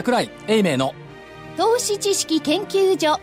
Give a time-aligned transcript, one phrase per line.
[0.00, 0.94] 桜井英明の
[1.58, 3.20] 投資知識研究所。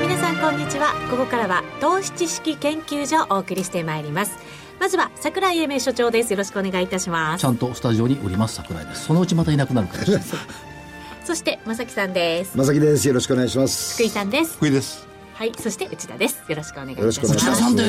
[0.00, 0.94] 皆さんこんにちは。
[1.10, 4.32] ここからは投資知識研究所をお送りしてまいります。
[4.80, 6.32] まずは桜井英明所長です。
[6.32, 7.42] よろしくお願いいたします。
[7.42, 8.54] ちゃんとスタジオにおります。
[8.54, 9.04] 桜井です。
[9.04, 10.26] そのうちまたいなくなるかもしれない。
[11.22, 12.56] そして正木さんです。
[12.56, 13.06] 正木です。
[13.06, 13.92] よろしくお願いします。
[13.92, 14.54] 福井さんです。
[14.56, 15.05] 福井です
[15.36, 16.42] はいそして内田です。
[16.48, 17.12] よろしくお願いします。
[17.12, 17.34] します。
[17.34, 17.82] 内田さんって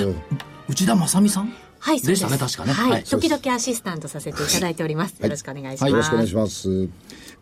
[0.67, 1.53] 内田正美さん？
[1.79, 2.21] はいそうです。
[2.21, 2.73] でしたね確かね。
[2.73, 3.03] はい、はい。
[3.05, 5.91] 時々アシスタントさせていただいております、よろしくお願いします、はい。
[5.91, 6.67] よろしくお願いします。
[6.69, 6.89] 今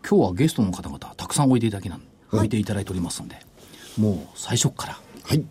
[0.02, 3.36] 日はゲストの方々たくさんおいでいただきなんおいでいただいておりますんで、
[3.98, 5.44] もう最初からはい。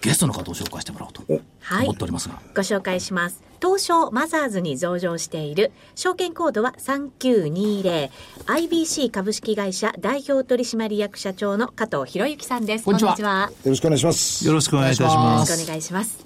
[0.00, 1.22] ゲストの方を紹介してもらおうと
[1.60, 1.84] はい。
[1.84, 12.84] 思っておりますが、ご紹介します東証マザーズに上場している証券コードは 3920IBC 株式会社代表取締役社長の加藤博之さんです。
[12.84, 13.50] こんにちは。
[13.64, 14.46] よよろしくお願いします。
[14.46, 16.24] よろしくお願いいたしまろすしくお願いします。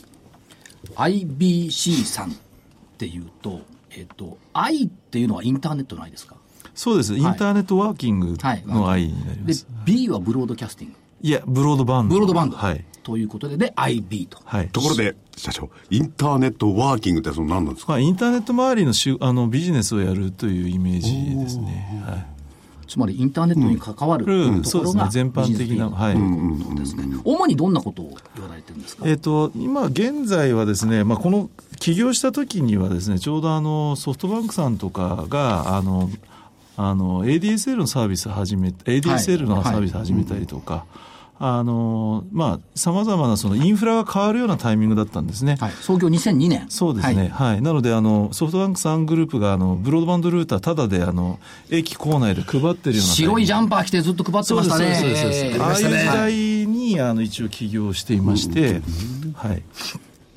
[0.96, 2.34] IBC さんっ
[2.98, 3.60] ていうと
[3.90, 6.36] えっ、と I っていうのはインターネットの I ですか？
[6.74, 7.14] そうです。
[7.14, 10.96] インターネットワーキングの愛になりま、です B はブロードキャスティング。
[11.22, 12.14] いやブロードバンド。
[12.14, 14.38] ブロードバンド、はいということでで IB と。
[14.44, 14.68] はい。
[14.70, 17.92] ところで、社長、インターネットワーキングってその何なんですか？
[17.92, 22.02] まあ、インターネット周りのしゅあのビジネスをやるというイメージですね。
[22.06, 22.26] はい。
[22.86, 25.04] つまりインターネットに関わるうんところがそうですね。
[25.10, 26.14] 全般的なビジネスとはい。
[26.14, 27.04] いうことですね。
[27.24, 29.08] 主にどんなことを言われてるんですか？
[29.08, 36.10] えっ、と、今現在はですね、まあ、この起業した時にはですね、ちょうどあの、ソフトバンクさんとかが、あの、
[36.76, 40.84] あの、ADSL のサービス始め、ADSL のサービス始めたりとか、
[41.38, 45.56] あの、まあ、様々なそのインフラが変わるようなタイミングだったんですね。
[45.60, 46.66] はい、創業2002年。
[46.68, 47.28] そうですね、はい。
[47.28, 47.62] はい。
[47.62, 51.38] なのであの、ソフトバンクさんグループがあのブロードバンドルーター、ただであの
[51.70, 55.36] 駅構内で配ってるような白いジャンパパー着てずっと配ってそうましたですそうですそうね。
[55.50, 55.62] です。
[55.62, 56.32] ああいう時代
[56.66, 58.80] にあの一応起業していまして、
[59.34, 59.62] はい、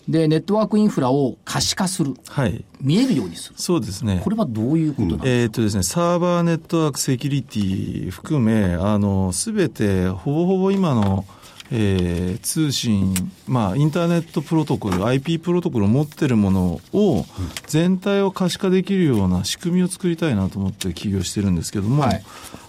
[0.07, 2.13] で、ネットワークインフラを可視化する。
[2.29, 3.55] はい、見えるようにする。
[3.57, 4.21] そうですね。
[4.23, 11.25] これはどういうことなんですえーっとですね、サーバーネットワークセキュリティ含め、あの、すべて、ほぼほぼ今の、
[11.71, 13.13] えー通信、
[13.47, 17.25] まあ、インターネットプロトコル、IP プロトコルを持ってるものを、
[17.65, 22.23] 全体を可視化できるような仕組みを作りたいなと思って起業してるんですけども、はい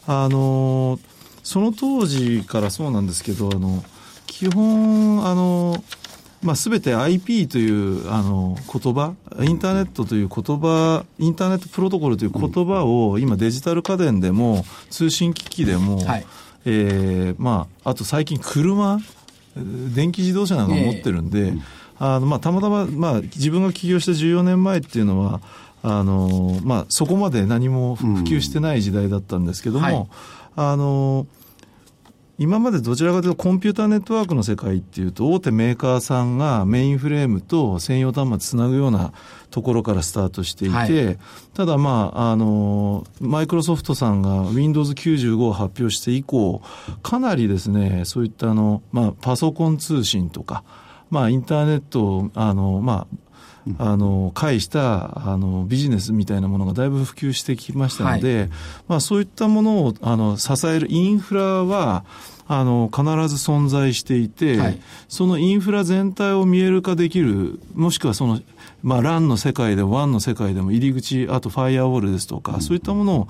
[0.08, 0.98] あの、
[1.44, 3.84] その当時からそうなんですけど、あの、
[4.26, 5.82] 基本、あの、
[6.42, 16.26] まあ、すべて IP というあの言葉、インターネットという言葉、インターネットプロトコルという言葉を今デジタル家電でも通信機器でも、はい。
[16.64, 19.00] えーまあ、あと最近車、
[19.56, 21.52] えー電気自動車なんか持ってるんで、
[21.98, 25.40] あのまあ、たまたま、まあ、自分が起業した14年前っていうのは、
[25.82, 30.06] あのまあ、そこまで何も普及してない時代だったんですけども、はい。
[30.56, 31.26] あの
[32.38, 39.12] 今までどちらかというとコンピューターネットワークの世界っていうと大手メーカーさんがメインフレームと専用端末つなぐような
[39.50, 41.18] ところからスタートしていて、はい。
[41.54, 46.62] ただまあ、あの、マイクロソフトさんが Windows 95を発表して以降、
[47.02, 50.62] かなりですね、そういったあの、まあ、パソコン通信とか、
[51.10, 53.08] まあ、インターネットを、あの、ま
[53.78, 58.50] あ、あの、介した、あの、ビジネスみたいなものがだいぶ普及してきましたので、
[58.88, 62.04] まあ、そういったものを、あの、支えるインフラは、
[62.46, 64.80] あの、必ず存在していて、はい。
[65.08, 68.40] そのインフラ全体を見える化できる、もしくはその、
[68.82, 73.28] まあ、LAN の世界でも WAN の世界でも入り口、あとファイアウォールですとか、そういったものを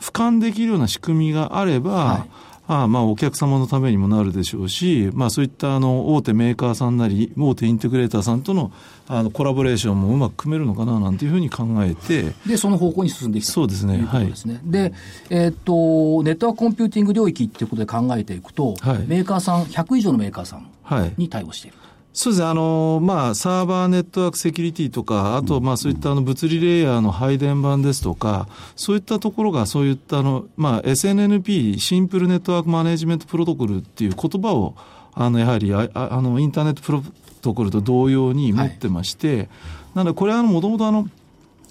[0.00, 8.72] 俯瞰できるような仕組みがあれば、はいああまあお客様のためにもなるでしょうし、まあそういったあの大手メーカーさんなり、大手インテグレーターさんとの
[9.08, 14.60] あのコラボレーションもうまく組めるのかななんていうふうに考えて、で、その方向に進んできたそうですねということですね。
[14.64, 14.92] で、
[15.30, 21.14] えーっと、ネットワークコンピューティング領域っていうことで考えていくと、はいメーカーさん、100以上のメーカーさんはい。
[21.16, 21.76] に対応している。
[22.12, 34.74] そうですね、あの、まあ、サーバーネットワークセキュリティとか、あと、まあ、そういったあの物理レイヤーの配電盤ですとか、そういったところが、そういったあの、まあ、SNNP、シンプルネットワークマネジメントプロトコルっていう言葉を、
[35.14, 37.02] あの、やはり、あああの、インターネットプロ
[37.40, 39.48] トコルと同様に持ってまして、
[39.94, 41.10] なので、これはもともとあの、め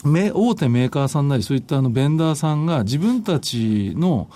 [0.03, 4.29] 大手メーカーさんなり、そういったあのベンダーさんが自分たちの、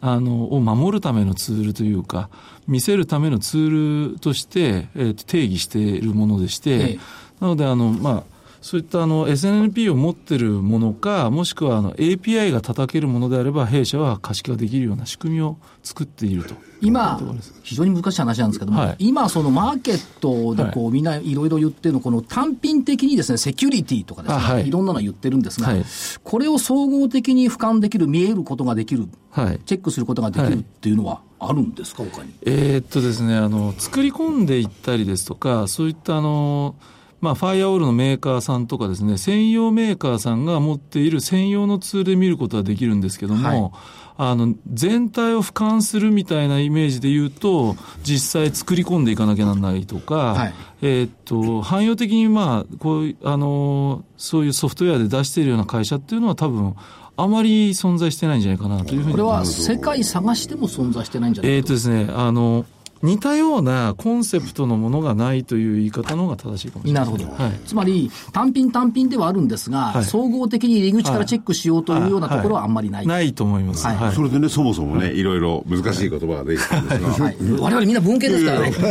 [0.00, 2.28] あの、を守るためのツールというか、
[2.66, 6.98] 見せるためのツールとして、えーと定義しているものでして、ええ。
[7.40, 8.31] なので、あの、まあ、
[8.62, 16.54] そういったあの SNNP を持ってるものか、もしくはあの API が叩けるものであれば、弊社は可視化できるような仕組みを作っていると。
[16.80, 17.20] 今、
[17.64, 25.84] 非常に難しい話なんですけども、はい今、そのマーケットでこう、みんないろいろ言ってるの、この単品的にですね、セキュリティとかですね、あはいい、ろんなの言ってるんですが、はい
[26.22, 29.60] これを総合的に俯瞰できる、見えることができる、はい。
[29.66, 32.32] チェックすることができるっていうのはあるんですか、他に？
[32.42, 36.76] えーっとですね、あの、作り込んでいったりですとか、そういったあの、
[37.22, 43.70] まあ、ファイアウォールのメーカーさんとかですね、専用メーカーさんが持っている専用のツールで見ることはできるんですけども、はい。
[44.18, 50.54] あの、全体を俯瞰するみたいなイメージで言うと、実際作り込んでいかなきゃならないとか、はい。
[50.82, 56.74] えーっと、汎用的にまあ、こういう、あの、そういうソフトウェアで出しているような会社っていうのは多分、
[57.16, 62.64] あまり存在してないんじゃないかなというふうにこれは世界探しても存在してないんじゃないかえーとですね、あの、
[63.02, 67.04] 似たようなコンセプトのものがないという言い方の方が正しいかもしれな。
[67.04, 67.52] ないるほど、はい。
[67.66, 73.06] つまり単品単品ではあるんですが、はい総合的に入り口からチェックしようというようなところはあんまりない。
[73.06, 73.86] ないと思います。
[73.86, 74.12] はいはい。
[74.12, 78.72] それでね、そもそもね、いろいろ難しい言葉が出てきたんですが、はい我々みんな文系ですからね。
[78.76, 78.82] あ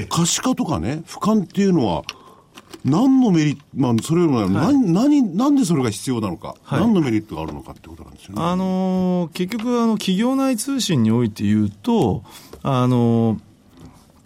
[0.00, 2.02] の、可視化とかね、俯瞰っていうのは、
[2.84, 8.42] 何のメリット、まあ、それよりも、何、何、なんでそれが必要なのか、はい何のメリットがあるのかってことなんですよね。
[8.42, 12.24] あのー結局、あの、企業内通信において言うと、
[12.62, 13.38] あのー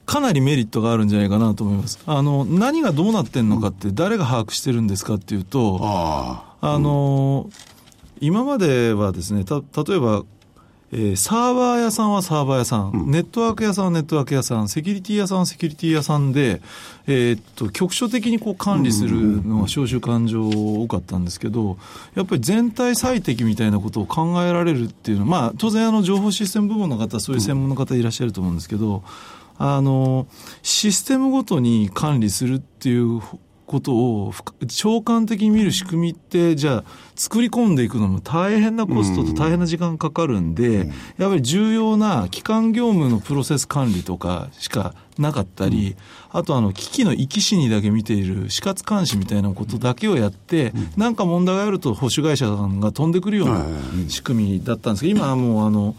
[0.09, 1.99] かなりメリットがあるんじゃないかなと思います。
[2.07, 7.79] あの、何がどうなってんのかって誰が把握してるんですかっていうと、ああのー
[8.21, 10.25] 今まではですね、た、例えば、
[10.91, 16.63] えーサーバー屋さんはサーバー屋さん、ネットワーク屋さんはネットワーク屋さん、セキュリティ屋さんはセキュリティ屋さんで、
[17.07, 21.77] えーっと、局所的にこう管理するのが少々感情多かったんですけど、
[22.17, 29.05] やっぱり全体最適みたいなことを考えられるっていうのは、まあ、当然あの、情報システム部門の方、そういう専門の方いらっしゃると思うんですけど、
[29.59, 30.27] あの、
[30.63, 33.21] システムごとに管理するっていう
[33.69, 36.85] ことをふ長官的に見る仕組みって、じゃあ、
[37.15, 45.97] 作り込んでいくのも大変なコストと大変な時間かかるんで、やっぱり重要な基幹業務のプロセス管理とかしかなかったり、
[46.31, 53.67] あとあの、機器の生き死にだけ見ている死活監視みたいなことだけをやって、なんか問題があると保守会社さんが飛んでくるような
[54.09, 55.95] 仕組みだったんですけど、今はもうあの、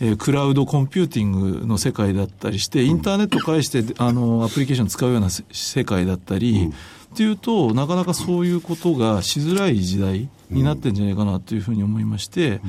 [0.00, 6.70] えークラウドコンピューティングの世界だったりして、インターネットを介して、あの、アプリケーション使うようなせ世界だったり、
[7.14, 12.60] っていうと、なかなかそういうことがしづらい時代になってんじゃないかなというふうに思いまして、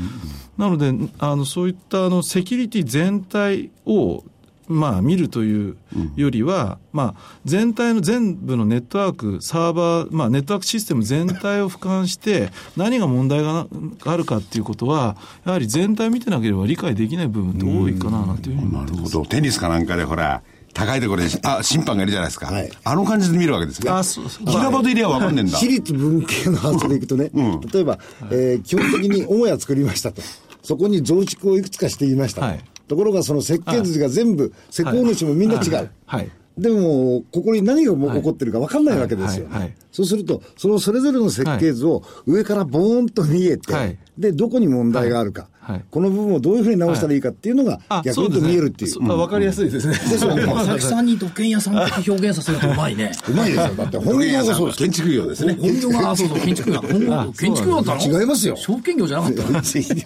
[0.58, 4.24] なので、あの、そういったあの、セキュリティ全体を、
[4.68, 5.78] まあ、見るという
[6.16, 13.68] よりは、まあ、全体の全部のネットワーク、サーバー、まあ、ネットワークシステム全体を俯瞰して、何が問題が
[14.06, 15.16] あるかっていうことは、
[15.46, 19.02] やはり全体を見てなければ理解できない部分って多いかな、なんていうふうに思ってます。
[19.02, 19.26] なるほど。
[19.30, 20.42] テニスかなんかでほら、
[20.74, 22.48] 高いところで、あ、審判がいるじゃないですか。
[22.48, 23.90] はいあの感じで見るわけですね。
[23.90, 25.58] あそうそう平場でいりゃわかんねえんだ。
[25.58, 27.32] 私立文系の発想でいくとね、
[27.74, 27.98] 例えば、
[28.30, 30.22] えー基本的に母屋作りましたと。
[30.62, 32.48] そこに増築をいくつかしていましたと。
[32.48, 35.74] はいところがその設計図が全部、施工主もみんな違う。
[35.74, 35.90] はい。
[36.06, 36.32] はい。
[36.58, 39.48] でも、ここに何が起こってるか分かんないわけですよ、
[39.92, 43.98] そうすると、そのそれぞれの設計図を上からボーンと見えて、はい。
[44.18, 48.92] で、どこに問題があるか、はいこの部分をどういうふうに直したらいいかっていうのが、逆に言うと見えるっていう。
[48.92, 49.96] そあわかりやすいですね。
[49.96, 53.12] 佐々木さんに土建屋さん的表現させるとうまいね。
[53.30, 53.76] うまいですよ。
[53.76, 54.78] だって本業がそうです。
[54.80, 55.58] 建築業ですね。
[55.60, 56.82] 本業が、あ そうそう、建築業だ。
[56.88, 58.20] 本業建築業だったの？
[58.22, 59.62] 違いますよ証券業じゃなかったの？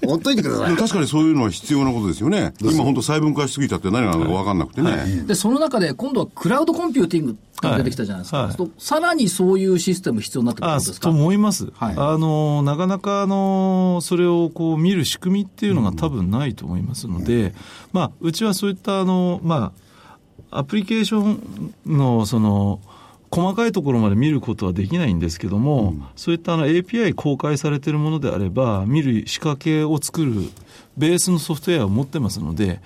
[0.07, 0.75] ほっといてください。
[0.75, 2.53] 確かにそういうのは必要なことですよね。
[2.61, 5.23] 今本当細分化しすぎちゃって何があるのかわかんなくてね。
[5.27, 8.37] で、その中で今度はクラウドコンピューティングが出てきたじゃないですか。
[8.43, 10.99] はいさらにそういうシステム必要になってくるんあですか？
[11.01, 17.53] と思います、はいあのなかなかあのそれをこう見る仕組みっていうのが多分ないと思いますので、
[17.91, 19.73] まあ、うちはそういったあの、ま
[20.49, 22.79] あ、アプリケーションのその
[23.31, 30.33] 細かいところまで見ることはできないんですけども、そういったあの API 公開されているものであれば、見る仕掛けを作る
[30.97, 32.81] ベースのソフトウェアを持ってますので、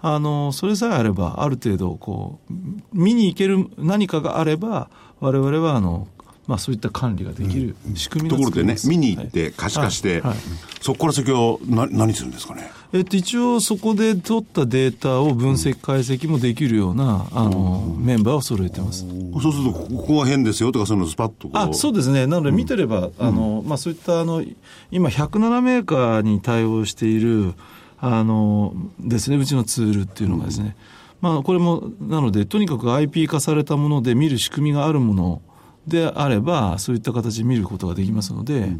[0.00, 2.52] あの、それさえあれば、ある程度、こう、
[2.94, 4.88] 見に行ける何かがあれば、
[5.20, 6.08] 我々は、あの、
[6.46, 10.30] まあ、そういった管理ができる仕組みがところでね見に行って可視化してはい。
[10.30, 10.38] はい、
[10.80, 12.70] そこから先はな何するんですかね？
[12.92, 19.06] えっと、一応そこで取ったデータを分析解析もできるような、あの、メンバーを揃えてます。
[19.40, 21.50] そうすると、ここが変ですよとか、そういうのスパッと。
[21.52, 24.42] あそうですね、なので見てれば、あのまあ、そういったあの
[24.90, 27.54] 今、107メーカーに対応している
[28.00, 30.74] あのですね、うちのツールっていうのがですね、
[31.20, 35.42] まあ、これもなので、とにかく IP 化されたもので見る仕組みがあるもの
[35.90, 38.70] であれば、そういった形で見ることができますので。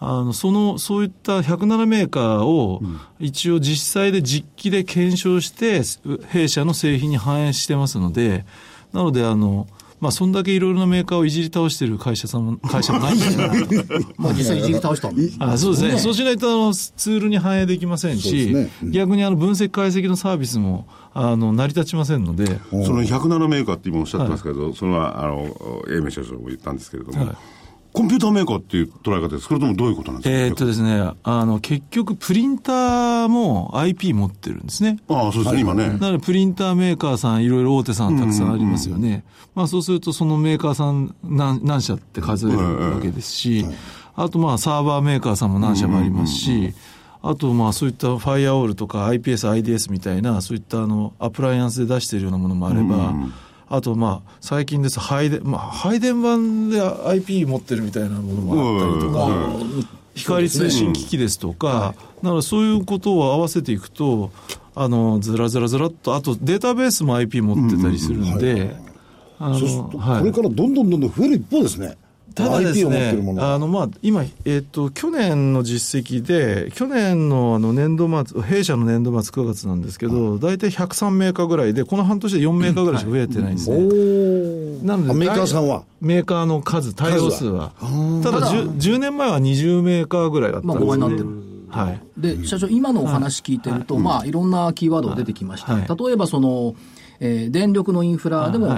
[0.00, 2.80] あのそのそういった107メーカーを
[3.18, 5.82] 一応実際で実機で検証して
[6.28, 8.44] 弊社の製品に反映してますので
[8.92, 9.66] なのであの
[10.00, 13.44] まあ、そんだけいろいろなメーカーをいじり倒してる会社さんも、 会社もないんじゃな。
[13.46, 15.30] あ実際いじり倒したんで。
[15.38, 15.98] あそうですね。
[15.98, 18.70] そうしないと、あの、ツールに反映できませんし、ね。
[18.82, 18.90] うん。
[18.92, 25.54] 逆にあの、分析解析のサービスも、あの、成り立ちませんので、その107メーカーって今おっしゃってますけど、そのあの、
[25.90, 27.36] 英明社長も言ったんですけれども、はい
[27.98, 29.46] コンピューターメーカーっていう捉え方です。
[29.48, 30.44] それともどういうことなんですか？
[30.44, 34.98] えーっとですね、あの、結局、プリンターも IP 持ってるんですね。
[35.08, 35.88] ああ、そうですね、今ね。
[35.88, 39.24] なので、プリンターメーカーさん、いろいろ大手さんたくさんありますよね。
[39.54, 43.66] まあ、そうすると、そのメーカーさん何何社って数えるわけですし、
[44.14, 46.74] あと、まあ、サーバーメーカーさんも何社もありますし、
[47.20, 53.12] あと、まあ、そういったファイアオールとか IPS、IDS みたいな、そういったあの、アプライアンスで出しているようなものもあれば、
[53.70, 64.30] あと、まあ、最近です、配電、まあ、配電盤で IP 持ってるみたいなものもあったりとか、光通信機器ですとか、なのでそういうことを合わせていくと、
[64.74, 68.76] あの、ずらずらずらっと、あとデータベースも IP 持ってたりするんで、
[70.20, 70.32] これ。
[70.32, 71.96] からどんどんどんどん増える一方ですね。
[72.38, 83.76] ただです IP を持ってるもね、あの、まあ、今、えっ、と、去年の実績で、去年のあの年度末、弊社の年度末9月なんですけど、大体103メーカーぐらいで、この半年で4メーカーぐらいしか増えてないんですね。
[83.76, 85.84] おーなのであメーカーさんは？
[86.00, 87.72] メーカーの数、対応数は。
[88.22, 90.92] ただ 10, 10年前は20メーカーぐらいだったんまあ、ですね。
[90.96, 91.48] 5倍になってる。
[91.70, 92.00] はい。
[92.16, 95.74] で、社長、今のお話聞いてると、まあ、いろんなキーワードが出てきました。
[95.74, 96.74] はい例えば、その、
[97.20, 98.68] えー電力のインフラでも、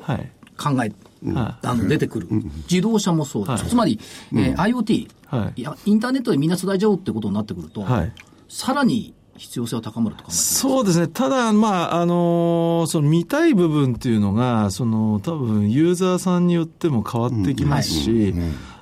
[0.00, 0.30] はい。
[0.56, 0.86] 考え、は
[1.24, 2.28] あの出てくる、
[2.70, 3.98] 自動車もそうです、つまり、
[4.32, 5.60] えー IoT、はい。
[5.60, 8.12] いや、インターネットでみんな伝えちゃおうってことになってくると、はい。
[8.48, 11.08] さらに必要性は高まると考えてますそうですね。
[11.08, 18.34] ただ、まあ、あのーその見たい部分っていうのが、その、多分、ユーザーさんによっても変わってきますし、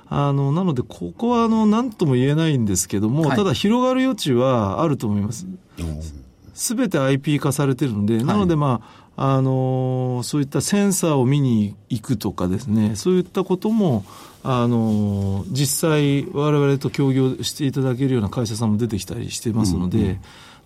[0.09, 3.37] あの、なので、ここは、あの、なんとも言えないんですけども、はい。
[3.37, 5.47] ただ、広がる余地はあると思います。
[6.53, 14.05] すべて IP 化されてるので、なので、まあ、あのーそういったセンサーを見に行くとかですね、そういったことも、
[14.43, 20.19] あのー実際、我々と協業していただけるような会社さんも出てきたりしてますので、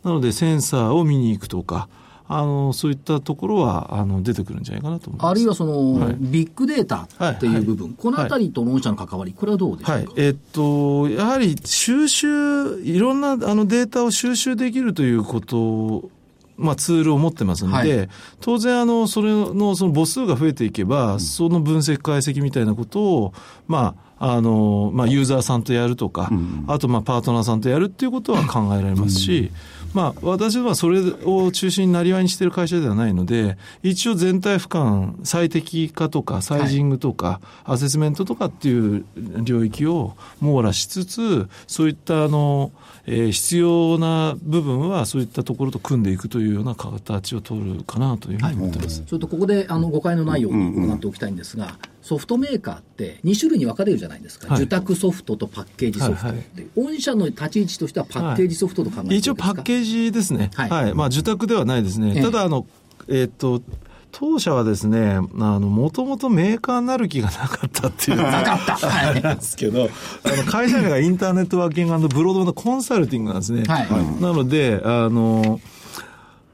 [0.04, 1.88] なので、センサーを見に行くとか、
[2.28, 5.32] あのそういったところはあの出てくるんじゃないかなと思います。
[5.32, 6.16] あるいはその、はい。
[6.20, 10.14] ビッグデータっていう部分、このあたりと御社の関わり、これはどうでしょうか、はい。
[10.18, 16.10] えっと、やはり収集、いろんなあのデータを収集できるということ
[16.58, 18.10] まあ、ツールを持ってますので、はい。
[18.40, 23.34] 当然、あの、それの、その母数が増えていけば、その分析解析みたいなことを、
[23.68, 26.32] まあ、あの、まあ、ユーザーさんとやるとか、
[26.68, 29.52] あと、まあ、パートナーさんとやるっていうことは考えられますし、
[29.94, 39.06] まあ、私はそれを中心になりわいにしている会社ではないので、一応全体俯瞰、最適化とか、サイジングとか、アセスメントとかっていう
[39.44, 42.72] 領域を網羅しつつ、そういった、あの、
[43.06, 49.04] えー必要な部分はそういったところと組んでいくというような形を取るかなというふうに思ってます。
[49.06, 60.52] ちょっとここであの誤解のないように伺っておきたいんですが、ソフトメーカーって2種類に分かれるじゃないですか、はい受託ソフトとパッケージソフトって、御社の立ち位置としてはパッケージソフトと考えてるんです一応かパッケージですね。
[60.54, 60.94] はいはい。
[60.94, 62.14] まあ、受託ではないですね。
[62.16, 62.68] ええただ、あの、
[63.10, 63.62] えっ、と、
[64.12, 68.18] 当社はですね、あの、もともとメーカーになる気がなかったっていう。
[68.22, 68.88] なかった。
[68.88, 69.22] はい。
[69.22, 69.90] なんですけど、
[70.24, 73.64] あの会社名がインターネットワーキングブロードのコンサルティングなんですね。
[73.64, 75.60] はいなので、あの、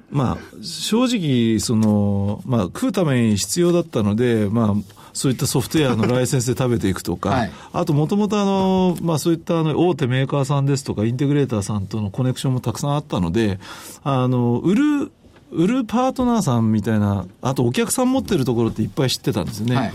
[0.09, 7.51] まあ、正直、その、まあ、食うために必要だったので、まあ、そういったソフトウェアのライセンスで食べていくとか、はい。
[7.73, 13.59] あと、もともとあの、まあ、そういったあの、大手メーカーさんですとか、インテグレーターさんとのコネクションもたくさんあったので、
[14.03, 15.11] あの、売る、
[15.51, 19.75] 売るパートナーさんみたいな、あとお客さん持ってるところっていっぱい知ってたんですよね。
[19.75, 19.91] はい。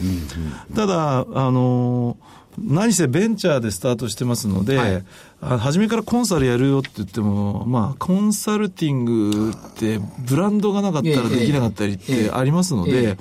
[0.75, 2.16] ただ、あの、
[2.58, 5.04] 何せベンチャーでスタートしてますので、はい
[5.40, 13.16] あ初めからコンサルやるよって言っても、まあ、コンサルティングってブランドがなかったらできなかったりってありますのえで、え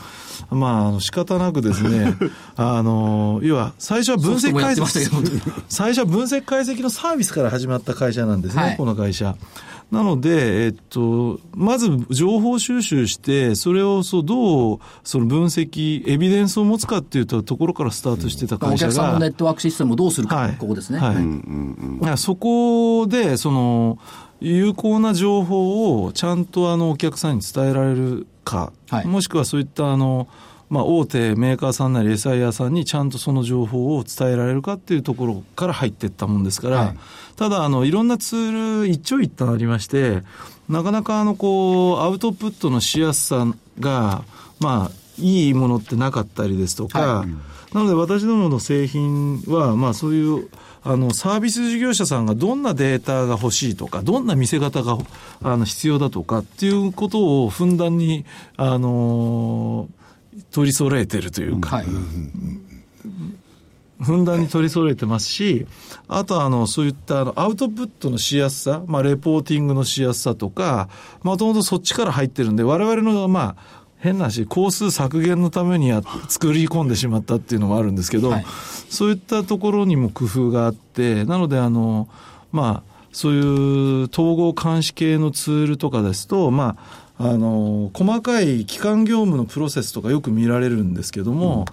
[0.56, 2.16] まあ、仕方なくですね、
[2.56, 8.78] あの、要は、最初は分析解析、最初は分析解析のサービスから始まった会社なんですね、はい。
[8.78, 9.36] この会社。
[9.92, 18.94] なので、えっと、まず情報収集して、それをそうどうその分析、エビデンスを持つかっていうところからスタートしてたお会社が。
[18.94, 21.00] 客さんのネットワークシステムをどうするか、はい、ここですね。
[21.00, 21.15] はい
[22.04, 24.00] いやそこで、その、
[24.42, 30.27] 有効な情報をちゃんとあのお客さんに伝えられるか、はいもしくはそういったあの、
[30.70, 36.98] まあ、大手メーカーさんなり SIR さんにちゃんとその情報を伝えられるかっていうところから入っていったもんですから、はい。
[37.36, 40.24] ただあの、いろんなツール一長一短ありまして、
[40.70, 43.46] なかなかあの、こう、アウトプットのしやすさ
[43.80, 44.24] が、
[44.60, 47.26] まあ、いいものってなかったりですとか、は
[47.74, 50.50] なので私どもの製品は、まあそういう、
[50.84, 54.98] あの、サービス事業者さんがどんなデータが欲しいとか、どんな見せ方が
[55.44, 59.90] あの必要だとかっていうことをふんだんに、あの
[60.51, 61.86] 取り揃えてるというか、はい。
[64.01, 65.65] ふんだんに取り揃えてますし、
[66.08, 70.89] あとあの、そういったあのアウトプットのしやすさ、まあ、レポーティングのしやすさとか、
[71.24, 78.46] もともとそっちから入ってるんで、我々の、まあ、変な話、工数削減のためにや作り込んでしまったっていうのもあるんですけど、はい
[78.88, 82.08] そういったところにも工夫があって、なので、あの、
[82.51, 91.66] まあ、そういう統合監視系のツールとかですと、まあ、あの、細かい基幹業務のプロセスとかよく見られるんですけども、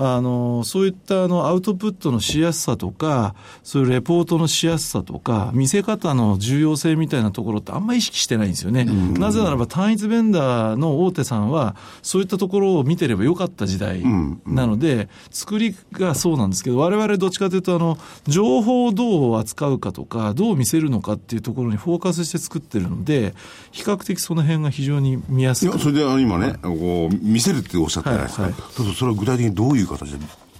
[0.00, 8.84] あの、そういったあの、アウトプットのしやすさとか、そういうレポートのしやすさとか、見せ方の重要性みたいなところってあんまり意識してないんですよね。
[8.84, 14.04] なぜならば単一ベンダーの大手さんは、そういったところを見てればよかった時代
[14.46, 23.34] なので、作りがそうなんですけど、我々どっちかというと、あの、情報をどう扱うかとか、どう見せるのかっていうところにフォーカスして作ってるので、
[23.72, 28.42] 比較的その辺が非常に見やいや、すくそれで今ね、こう、見せるっておっしゃったじゃないですか。
[28.44, 28.58] はいはい
[28.98, 30.18] それは具体的にどういう形で、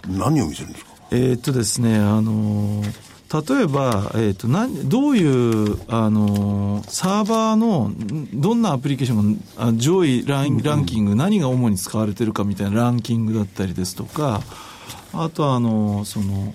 [0.09, 0.91] 何を見せるんですか？
[1.11, 14.41] えーっとですね、あのー例えば、えーっと何どういう、あのーサーバーのんどんなアプリケーションがあ上位ランランキング、何が主に使われてるかみたいなランキングだったりですとか、
[15.13, 16.55] あとはあのーその、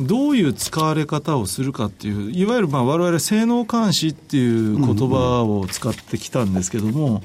[0.00, 7.22] どういう使われ方をするかっていう、いわゆるまあ我々性能監視っていう言葉を使ってきたんですけども、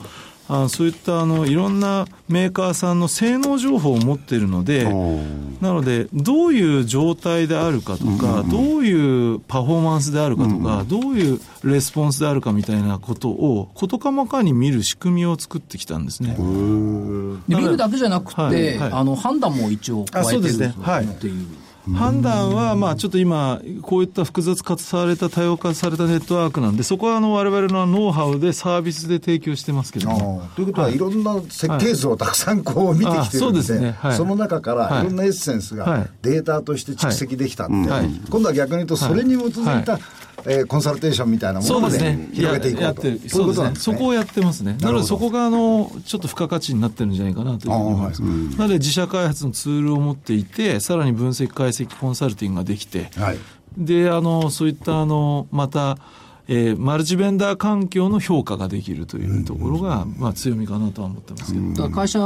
[0.53, 4.83] あそういったあのいろんなメーカーさんの性能情報を持っているので、
[5.61, 16.35] なので、どういう状態であるかとか、どういうパフォーマンスであるかとか、どういうレスポンスであるかみたいなことを、事細かに見る仕組みを作ってきたんですね。
[16.35, 20.73] で見るだけじゃなくて、はいはいあの判断も一応加えてるあそうですね。
[20.81, 21.29] はいってい。
[21.31, 21.45] う。
[21.89, 30.09] 判断は、まあ、ちょっと今、こういった複雑化された、多様化されたネットワークなんで、そこはあの我々のノウハウでサービスで提供してますけど。
[30.09, 30.47] も。
[30.55, 34.15] ということは、いろんな設計図をたくさんこう見てきてるんですでねはい。
[34.15, 35.01] その中からはい。
[35.01, 35.89] いろんなエッセンスはい。
[36.01, 38.09] がデータとして蓄積できたって、はい。
[38.29, 39.99] 今度は逆に言うと、それに基づいた、は
[40.45, 42.29] えーコンサルテーションみたいなものまでね。
[42.33, 43.01] 広げていこうと。
[43.01, 43.69] そううですね。
[43.69, 43.75] ね。
[43.75, 44.77] そこをやってますね。
[44.79, 48.21] なのでそこがあの、ちょっと付加価値になってるんじゃないかなというふうに思います。
[48.21, 48.27] な
[48.65, 53.37] ので自社開発のツールを持っていて、さらに分析解析コンサルティングができて、はい
[53.77, 55.97] で、あの、そういったあの、また、
[56.47, 61.89] えーマルチベンダー環境の評価ができるというところが、まあ強みかなとは思ってますけど。
[61.89, 62.19] 会社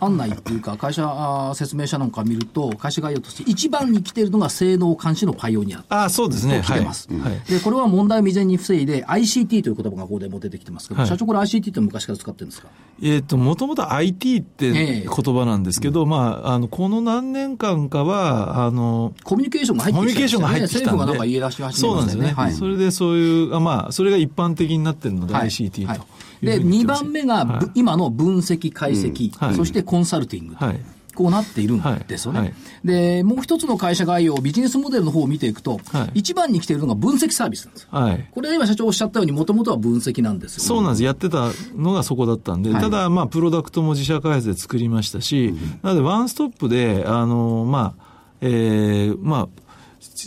[0.00, 5.84] 案内っていうか、会社説明書なんか見ると、会社概要として一番に来ているのが性能監視のパイオニア。
[5.88, 6.58] ああ、そうですね。
[6.60, 7.20] と来てます、はい。
[7.20, 12.68] はいで、これは問題を未然に防いで、ICT という言葉がここでも出てきてますけど、はい社長、これ ICT って昔から使ってるんですか？
[13.02, 14.70] えっ、と、もともと IT ってえ
[15.04, 20.86] え言葉なんですけど、まあ、あの、この何年間かは、あの、コミュニケーションが入ってきてコミュニケーションが入ってきたんで。
[20.88, 22.32] 政府がなんか言い出し始めそうなんですよね。
[22.32, 25.48] はいそれでそういう、あまあ、それが一般的になってるので、はい。
[25.48, 26.00] ICT とはい。
[26.42, 27.02] にで、2言ってます。
[27.04, 27.70] 番目が、ぶはい。
[27.74, 29.54] 今の分析、解析、はい。
[29.54, 30.80] そしてコンサルティングと、はい。
[31.14, 32.54] こうなっているんですよね、はい。
[32.84, 36.20] で、もう一つの会社概要、ビジネスモデルの方を見ていくと、はい。
[36.20, 37.88] 一番に来ているのが分析サービスなんですよ。
[37.90, 38.28] はい。
[38.30, 41.02] これは今社長おっしゃったように、もともとは分析なんですよ、そうなんです。
[41.02, 42.80] やってたのがそこだったんで、はい。
[42.80, 45.52] ただ、まあ、プロダクトも自社開発で作りましたし、
[45.82, 48.08] なので、ワンストップで、あの、まあ、
[48.40, 49.48] えーまあ、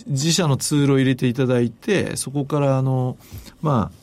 [0.07, 3.17] 自社のツールを入れていただいて、そこから、あの、
[3.61, 4.01] まあ、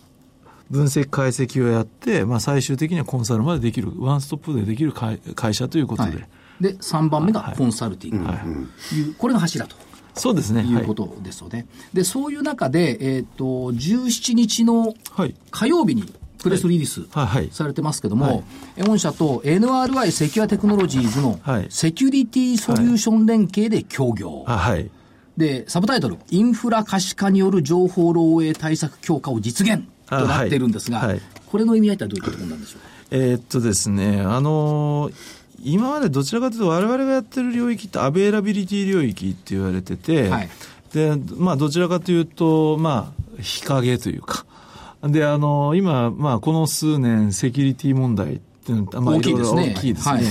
[0.71, 6.29] 分析解析をやって、まあ、最終的にはコンサルまでできる、ワンストップでできる会会社ということで、はい
[6.61, 8.27] で、3番目がコンサルティング
[8.89, 9.77] という、これが柱と。
[10.15, 10.63] そうですね。
[10.63, 11.67] いうことですよね。
[11.93, 15.35] で、そういう中で、えっ、と、17日のはい。
[15.53, 18.43] 火曜日にプレスリリースはいはいされてますけども、はい
[18.87, 24.45] 御社と NRI セキュアテクノロジーズのはいセキュリティソリューション連携で協業。
[24.47, 24.91] あはい。
[25.39, 31.09] で、サブタイトル、インフラ可視化による情報漏洩対策強化を実現とあなっているんですが、はい。
[31.11, 31.21] はい。
[31.47, 32.89] これの意味合いってどういったところなんでしょうか？
[33.13, 35.15] えーっとですね、あのー
[35.63, 40.49] 今までどちらかというと我々がやってる領域ってアベイラビリティ領域って言われてて、はい。
[40.93, 44.45] で、まあどちらかというと、まあ日陰というか、
[45.03, 49.75] で、あのー今、まあこの数年セキュリティ問題っていうのはまあ大きいですね。
[49.77, 50.15] 大きいですね。
[50.15, 50.25] はい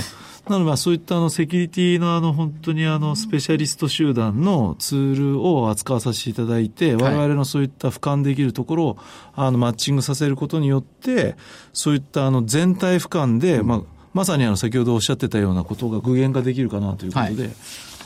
[0.48, 8.98] なので、まあ、そういったあの、セキュリティのあの、本当にあの、スペシャリスト集団のツールを扱わさせていただいて、我々のそういった俯瞰できるところを、
[9.34, 11.36] あの、マッチングさせることによって、
[11.72, 13.82] そういったあの、全体俯瞰で、まあ、
[14.14, 17.50] まさにあの、先ほどおっしゃってたようなことが具現化できるかなということで、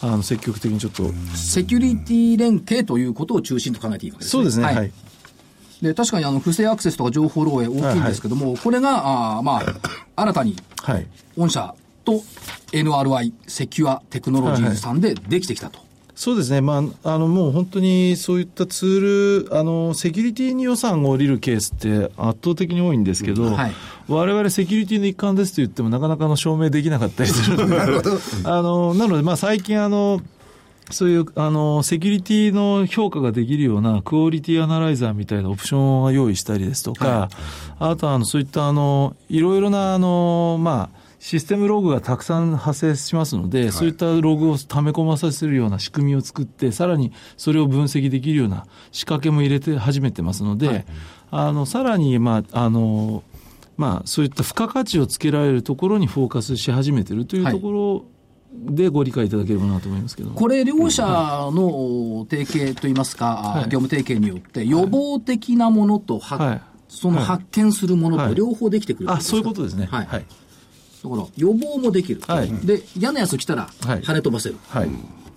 [0.03, 1.05] あの、積極的にちょっと、
[1.37, 4.41] セキュリティ連携ということを中心と考えていいわけですね。
[4.41, 4.93] そうですね、はい。
[5.81, 9.63] で、確かにあの、不正アクセスとか情報漏洩大きいんですけども、これが、あーまあ、
[10.17, 11.07] 新たに、はい。
[11.37, 12.23] 御社と
[12.73, 15.81] NRI セキュアテクノロジーズさんでできてきたと。
[16.15, 23.73] そうですね、まあ、あのもう本当にそういったツール、あのセキュリティに予算が下りるケースって圧倒的に多いんですけど、はい。
[24.09, 27.77] 我々セキュリティの一環ですと言っても、なかなかの証明できなかったりするので、
[28.45, 30.21] あのなので、まあ、最近あの、
[30.91, 37.31] そういう、あの、セキュリティの評価ができるようなクオリティアナライザーみたいなオプションを用意したりですとか、
[37.79, 50.85] あとは、あの、そういった、あの、いろいろな、あの、まあ、システムログがたくさん発生しますので、そういったログを溜め込まさせるような仕組みを作って、さらにそれを分析できるような仕掛けも入れて始めてますので、
[51.31, 53.23] あの、さらに、まあ、あの、
[53.77, 58.05] まあ、そういった付加価値をつけられるところにフォーカスし始めているというところ
[58.53, 60.31] でご理解いただければなと思いますけど。
[60.31, 60.35] も。
[60.35, 61.05] これ、両者
[61.53, 63.63] の提携といいますか、はい。
[63.71, 66.61] 業務提携によって、予防的なものと、ははい。
[66.89, 68.29] その発見するものはい。
[68.31, 69.87] と両方できてくるあ、そういうことですね。
[69.87, 70.25] はい。
[71.03, 71.19] はい。
[71.19, 72.21] だから、予防もできる。
[72.27, 74.57] はいで、嫌なやつ来たら、はい跳ね飛ばせる。
[74.69, 74.89] はい。
[74.89, 74.91] っ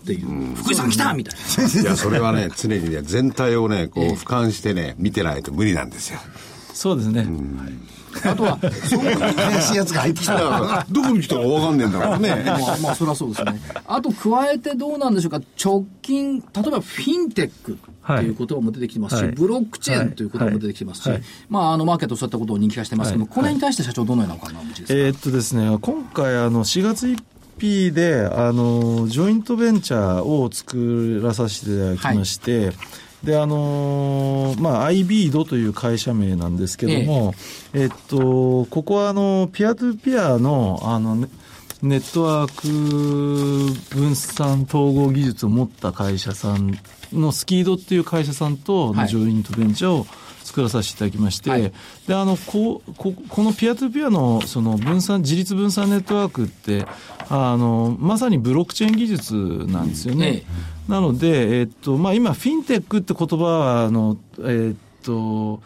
[0.06, 0.56] ていう。
[0.56, 1.82] 福井さん来たみたいな。
[1.82, 6.19] いや、それはね、常にね、全体をね、こう、俯瞰してね、見てないと無理なんですよ。
[6.75, 7.25] そうですね。
[8.23, 10.33] あとは、そう怪しいやつが入ってきた。
[10.33, 10.85] ら。
[10.91, 12.43] どこに来たか分かんねえんだからね。
[12.45, 13.61] まあ、まあ、そりゃそうですね。
[13.88, 19.31] あと、加えてどうなんでしょうか、直近、例えばフィンテックっていう言葉も出てきてますし、はい。
[19.31, 21.21] ブロックチェーンという言葉も出てきてますし、はい。
[21.49, 23.35] まあ、あの、マーケットそういったことを人気化してますけども、はい。
[23.35, 27.17] この辺に対して社長どのようなお考えをお持ちですか、えーっとですね、今回、あの、4月1
[27.59, 32.71] 日で、あの、ジョイントベンチャーを作らさせていただきまして、
[33.25, 37.33] で、あのーまあ、iBead という会社名なんですけども、
[37.73, 41.27] えっと、ここは、あの、ピアトゥピアの、あの、ね
[41.81, 46.79] ネットワーク分散統合技術を持った会社さん
[47.13, 48.95] のスキードっていう会社さんとはい。
[49.01, 50.07] のジョイントベンチャーを
[50.45, 51.73] 作らさせていただきまして、はい。
[52.08, 56.86] であのこうここのピアトゥピアのその分散自立分散ネットワークって
[57.29, 59.34] あのまさにブロックチェーン技術
[59.67, 60.43] なんですよね。
[60.45, 65.62] えなので、えっとまあ、今、フィンテックって言葉はあの、えっと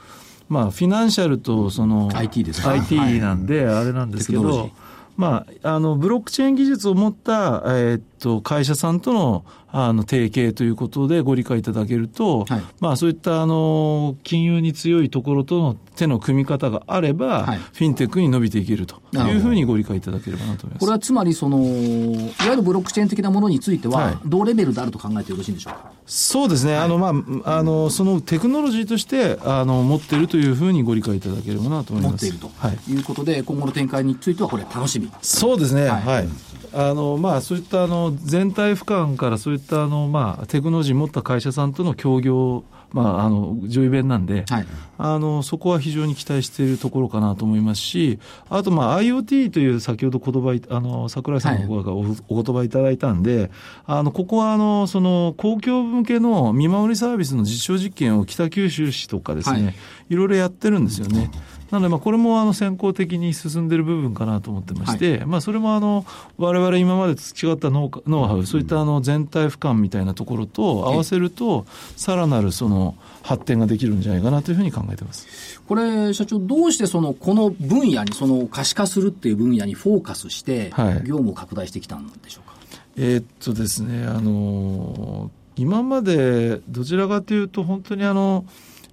[0.47, 3.19] まあ、フィナンシャルとその IT ですか？IT はい。
[3.19, 4.71] なんで、あれなんですけど
[5.17, 20.79] まあ、あのブロックチェーン技術を持った、えっと会社さんとのあの提携ということでご理解いただけると、はいまあ、そういったあの金融に強いところとの手の組み方があれば、はいフィンテックに伸びていけるというふうにご理解いただければなと思います。
[20.79, 25.91] これはつまりその、いわゆるブロックチェーン的なものについては同レベルであると考えてよろしいんでしょうか？
[26.05, 32.25] そうですね、あのまあ、あのそのテクノロジーとしてあの持っているというふうにご理解いただければなと思います。
[32.25, 35.11] 持っているとはいいうことで、今後の展開については、これ、楽しみ。
[35.21, 36.29] そうですね、ははいい。
[36.71, 44.65] あのまあ、そういったあの全体俯瞰からそういったあの、まあ、テクノロジー持った会社さんとの協業、まあ、あの上位弁なんで、はい。
[44.97, 48.19] あのそこは非常に期待しているところかなと思いますし、
[48.49, 53.51] あと、まあ、IoT という先ほど言葉いあの桜井さんの方がお,、お言葉いただいたんで、
[53.85, 59.75] あのここはあのその公共向けの見守りサービスの実証実験を北九州市とかですね、はい。
[60.09, 61.31] い、ろいろやってるんですよね。
[61.71, 66.05] なので、まあ、これもあの先行的に進んでいる部分かなと思ってまして、まあ、それもあの、
[66.37, 75.61] 我々今まで培ったノウノウハウ、そういったあの全体俯瞰みたいなところと合わせると、さらなるその発展ができるんじゃないかなというふうに考えてます。
[75.67, 82.55] これ、社長、どうしてその、この分野に、その可視化するっていう分野にフォーカスして、はい業務を拡大してきたんでしょうか？
[82.97, 88.45] えーっとですね、あの今までどちらかというと、本当にあの、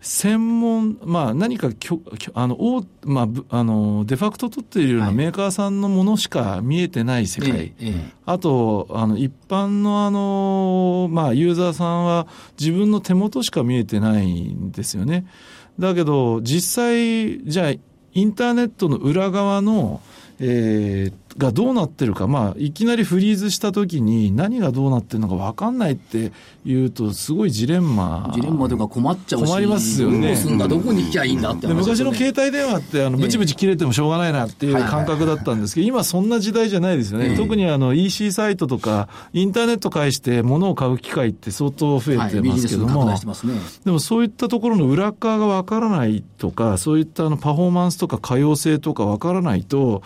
[0.06, 5.14] 専門、まあ、何かきょきょあの、大まあぶ、あのデファクト取っているようなはい。
[5.16, 15.26] メーカーさんのものしか見えてない世界、えええあと、あの、一般のあの、まあ、ユーザーさんは自分の手元しか見えてないんですよね。
[15.78, 20.00] だけど、実際、じゃあ、インターネットの裏側の、
[20.38, 26.32] えーがどうなってるか、まあ、いきなりフリーズしたときに何がどうなってるのか分かんないって
[26.64, 28.30] いうと、すごいジレンマ。
[28.34, 30.28] ジレンマというか困っちゃうし、困りますよね。
[30.28, 37.36] どうすんだ、どこに行きゃいいんだってで昔の携帯電話ってあのブチブチ切れてもしょうがないなっていう感覚だったんですけど、今そんな時代じゃないですよね。
[37.36, 43.54] 特にあの EC サイトとかインターネット介して物を買う機会って相当増えはい、てますけども、大してますね。
[43.84, 50.02] でもそういったところの裏側がわからないとか、そういったあのパフォーマンスとか可用性とかわからないと、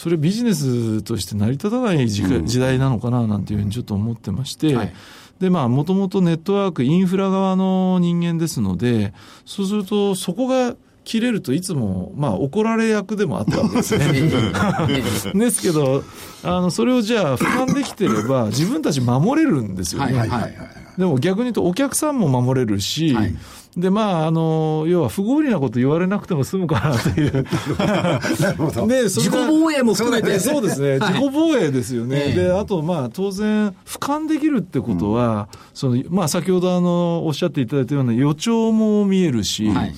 [0.00, 4.92] それビジネスとして成り立たない時,、時代なのかななんていうふうにちょっと思ってまして、はい
[5.40, 9.14] で、まあ、もともとネットワーク、インフラ側の人間ですので、
[9.46, 14.04] そうすると、そこが切れるといつも、まあ、怒られ役でもあったわけですね。
[15.34, 16.04] ですけど、
[16.42, 20.12] あの、それをじゃあ、俯瞰できてれば、自分たち守れるんですよね。
[20.14, 20.54] はいはいはい。
[20.98, 23.34] でも逆に言うとお客さんも守れるし、はい
[23.76, 27.30] で、まあ、あの、要は不合理なこと言われなくても済むかなという。
[28.88, 30.40] で、それ自己が防衛も含めて。
[30.40, 31.12] そうですね、はい。
[31.12, 32.44] 自己防衛ですよね、ええ。
[32.44, 39.90] であと、まあ、当然、俯瞰できるってことは、そのまあ、先ほどあのおっしゃっていただいたような予兆も見えるし、はい。
[39.90, 39.92] っ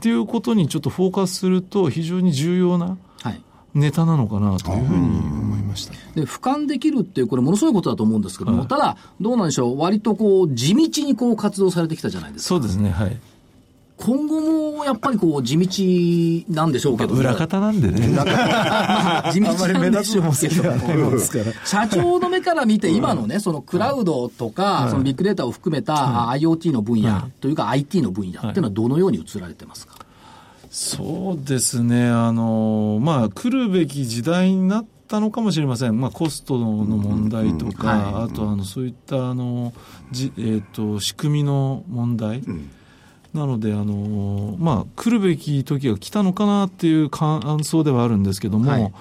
[0.00, 3.42] ていうことにちょっとフォーカスすると、非常に重要なはい。
[3.76, 5.92] ネタなのかなというふうに思いました。
[6.14, 12.48] で、俯瞰できるっていう、これものすごいことだと思うんですけども、ただ、どうなんでしょう、割とこう、地道にこう活動されてきたじゃないですか。
[12.48, 13.16] そうですね、はい。
[13.98, 14.42] 今後
[14.76, 17.20] もやっぱりこう、 地道なんでしょうけども。
[17.20, 18.00] 裏方なんでね。
[19.32, 21.18] 地道なんでしょうけども。
[21.64, 25.94] 社長の目から見て、今のね、そのクラウドとか、そのビッグデータを含めた
[26.30, 29.94] IoT の分野というか IT の分野っていうのはどのように映られてますか？
[30.76, 35.98] そうですね、あの、まあ、来るべき時代になったのかもしれません。
[35.98, 39.72] まあ、コストの問題とか、あと、あの、そういった、あの、
[40.12, 42.40] じえっ、ー、と、仕組みの問題。
[42.40, 42.70] うん。
[43.32, 48.92] なので、あのまあ、来るべき時が来たのかなっていう感想ではあるんですけども、はい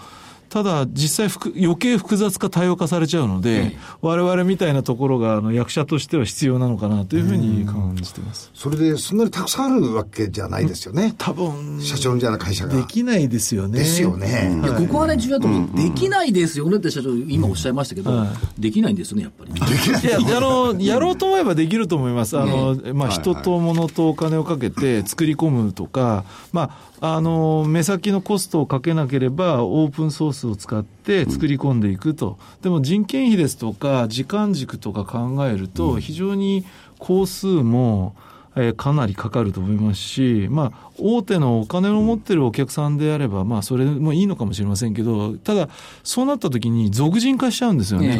[0.56, 8.52] ただ、実際余計複雑化、多様化されちゃうので、われわれみたいなところがあの役者としては必要なのかなというふうに感じてます。
[8.54, 11.14] それで、そんなにたくさんあるわけじゃないですよね。
[11.18, 11.82] 多分。
[11.82, 12.74] 社長みたいな会社が。
[12.74, 13.80] できないですよね。
[13.80, 14.58] ですよね。
[14.64, 15.76] いや、ここはね、重要だと思う。
[15.76, 18.26] できないですよねって社長、今おっしゃいましたけど、
[18.58, 19.54] できないんですね、やっぱり。
[19.54, 20.04] できない。
[20.06, 22.40] いや、あの、やろうと思えばできると思います。
[22.40, 32.38] あの、まあ、人と物とお金をかけて作り込むとか、まあ、あの、目先のコストをかけなければ、オープンソースを使って作り込んでいくと。
[32.62, 36.66] でも人件費ですとか、時間軸とか考えると、非常に
[37.00, 38.16] 工数も、
[38.58, 45.68] えー、かなりかかると思いますし、まあ、大手のお金を持ってるお客さんであれば、まあ、それもいいのかもしれませんけど、ただ、
[46.04, 48.18] そうなった時に、俗人化しちゃうんですよね。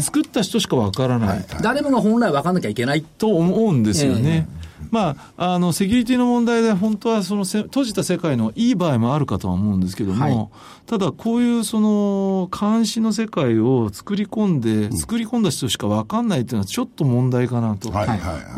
[0.00, 1.38] 作った人しかわからない、はい。
[1.38, 3.02] はい、誰もが本来分かんなきゃいけない。
[3.02, 4.48] と思うんですよね。
[4.52, 10.48] えーまあ、あのセキュリティの問題で本当はその閉じた世界のいい場合もあるかとは思うんですけども、はい、
[10.86, 17.90] ただこういうその監視の世界を作り込んで、作り込んだ人しか分かんないというのはちょっと問題かなと。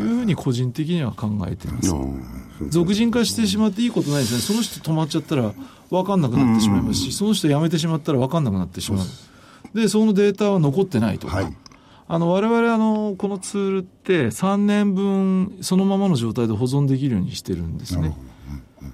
[0.01, 0.03] い。
[0.05, 1.93] うふうに個人的には考えています。
[2.69, 4.41] 俗人化してしまっていいことないですね。
[4.41, 5.53] その人止まっちゃったら
[5.89, 9.05] 分かんなくなってしまいますし、その人辞めてしまったら分かんなくなってしまう。
[9.73, 11.27] で、そのデータは残ってないと。
[11.27, 11.37] か。
[11.37, 11.57] はい
[12.13, 18.15] あの、我々あの、このツールって3年分そのままの状態で保存できるようにしてるんですね。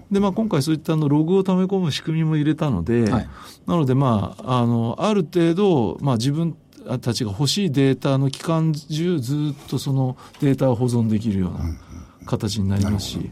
[0.09, 3.29] で、まあ、今回そういったあのログを溜め込む仕組みも入れたので、はい、
[3.67, 6.55] なので、まあ、あの、ある程度、まあ、自分
[7.01, 11.59] たちが欲しいデータの期間中、ずっとそのデータを保存できるような
[12.25, 13.31] 形になりますし、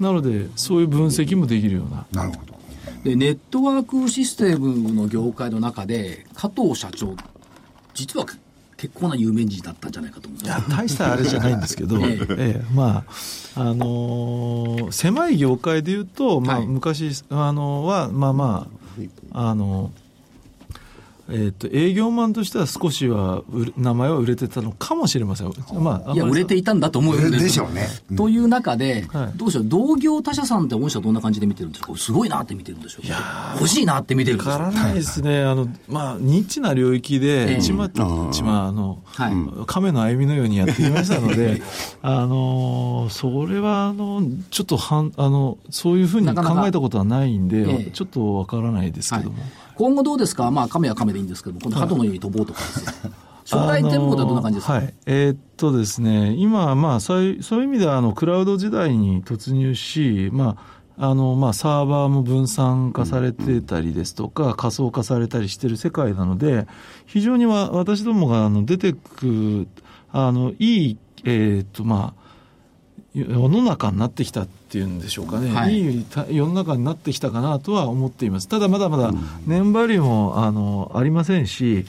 [0.00, 2.06] なので、そういう分析もできるような。
[2.10, 2.54] なるほど。
[3.04, 7.14] で、ネットワークシステムの業界の中で、加藤社長、
[7.92, 8.24] 実は
[8.76, 10.44] 結構な有名人だったんじゃないかと思う。
[10.44, 12.62] いや大したあれじゃないんですけど、ええ。
[12.74, 13.04] ま
[13.54, 18.68] ああのー、狭い業界でいうと、まあ、昔、あのはまあま
[19.32, 20.05] ああのー
[21.28, 23.42] えーと、営業マンとしては少しは
[23.76, 27.88] 名前は売れてたのかもしれません、まあ、いや、売れていたんだと思うんでしょうね。
[28.16, 33.18] という中で、はい、どうでしょう、同業他社さんって御社どんな感じで見てるんですか、すごいなって見てるんでしょういや
[33.54, 34.58] 欲しいなって見てるんでしょうか？
[34.58, 39.32] らないですね、あのまあ、ニッチな領域で、ちまちまあの、はい、
[39.66, 41.60] 亀の歩みのようにやってきましたので、
[42.02, 49.38] あのそれはあのちょっとはんあの、そういうふうに考えたことはないんで、なかなかちょっとわからないですけども。
[49.38, 53.12] はい今後どうですか、まあ、亀は亀でいいんですけど、今度、鳩のように飛ぼうとかですね。
[53.44, 60.56] 将来展望はどんな感じですか、はい、えー、っとですね、今、まあそういう、そういう意味では、あの、クラウド時代に突入し、ま
[60.98, 66.66] あ、あの、まあ、サーバーも分散化されてたりですとか、仮想化されたりしてる世界なので、
[67.04, 69.68] 非常には私どもが、あの、出てく、
[70.10, 72.26] あの、いい、えー、っと、まあ、
[73.14, 78.48] 世の中になってきたっていうんでしょうかね、はい、いい世の中になってきたかなとは思っています。
[78.48, 79.12] ただまだまだ
[79.46, 81.86] 年張りもあのありませんし、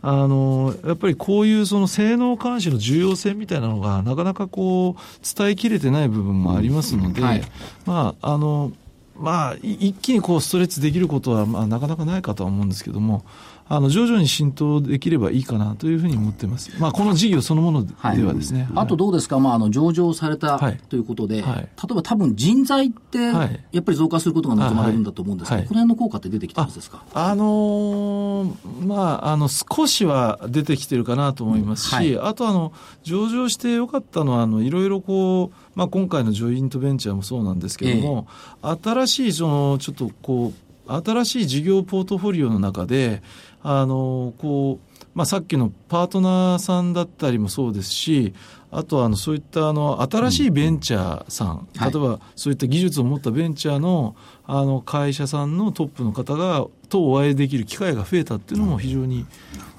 [0.00, 7.42] あのやっぱりこういうその性能監視の重要性みたいなのがなかなかこう伝えきれてない部分もありますので、はい、
[7.84, 8.72] まああの
[9.16, 13.24] まあ一気にこうストレッチできることはまあなかなかないかとは思うんですけども。
[13.72, 16.72] あの徐々に浸透できればいいかなというふうに思ってます。
[16.80, 18.64] まあ、この事業そのものではですね。
[18.64, 27.04] はい、あとどうですか、まあ、あの上場されたということで、はい、例えば多分人材って、やっぱり増加することが望まれるんだと思うんですけど、この辺の効果って出てきてますですか？
[27.14, 32.72] あのー、まあ、あの少しは出てきてるかなと思いますし、あとあの
[33.04, 38.26] 上場してよかったのはあのいろいろこう、まあ、今回のジョイントベンチャーもそうなんですけども、
[38.64, 43.22] えー、新しいそのちょっとこう新しい事業ポートフォリオの中で
[43.62, 44.89] あのこう
[45.20, 48.32] まあ、さっきのパートナーさんだったりもそうですし、
[48.70, 59.26] あとはあのそういったあの新しいベンチャーさん、例えばそういった技術を持ったベンチャーのあの会社さんのトップの方がとお会いできる機会が増えたっていうのも非常に、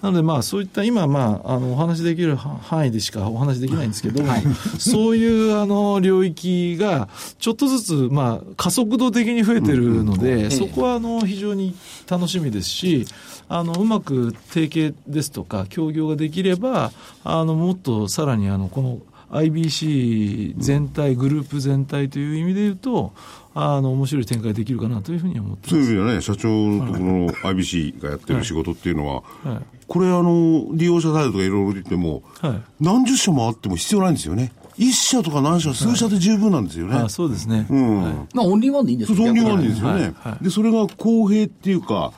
[0.01, 4.23] なのでまあそういった今まああのお話しできる範囲でしかお話しできないんですけど、
[4.79, 11.75] そういうあの領域がちょっとずつまあ加速度的に増えてるので、そこはあの非常に
[12.09, 13.05] 楽しみですし、
[13.53, 16.93] あのうまく提携ですとか協業ができれば
[17.25, 18.99] あのもっとさらにあのこの
[19.31, 23.13] IBC 全体、グループ全体という意味で言うと、
[23.53, 34.51] あの面白い展開できるかなというふうに思ってそういう意味ではね、社長のところの IBC がやってる仕事っていうのは、はいはい、これ、あの利用者サイドとかいろいろ言っても、はい、何十社もあっても必要ないんですよね。
[34.77, 36.95] 一社とか何社、数社で十分なんですよね。
[36.95, 37.67] あそうですね。
[37.69, 38.27] うん。
[38.33, 40.13] まあ、オンリーワンでいいんですよオンリーワンでいいですよね。
[40.41, 42.13] で、それが公平っていうか、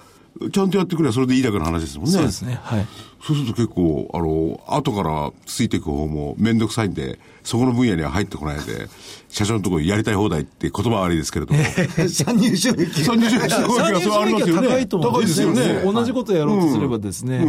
[0.52, 2.12] ちゃんとやってくればそれでいいだけの話ですもんね。
[2.12, 2.60] そうですね。
[2.64, 2.86] はい。
[3.26, 8.90] そうすると結構、あの、後からついていく方もめんどくさいんで、そこの分野には入ってこないで、
[9.30, 11.60] 社長のところやりたい放題って言葉は悪いですけれども。
[12.10, 13.04] 参入障壁。
[13.04, 15.82] 参入障壁は高いと思うんですよね。
[15.86, 17.46] 同じことやろうとすればですね、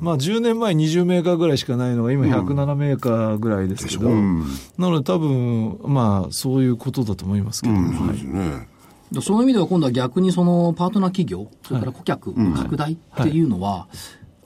[0.00, 7.74] まあ10年前20メーカーぐらいしかないのが今107メーカーぐらいですけど、なので多分、まあそういうことだと思いますけど。
[7.74, 8.73] そうですね。
[9.22, 13.88] その意味では今度は逆にそのパートナー企業、それから顧客拡大っていうのは、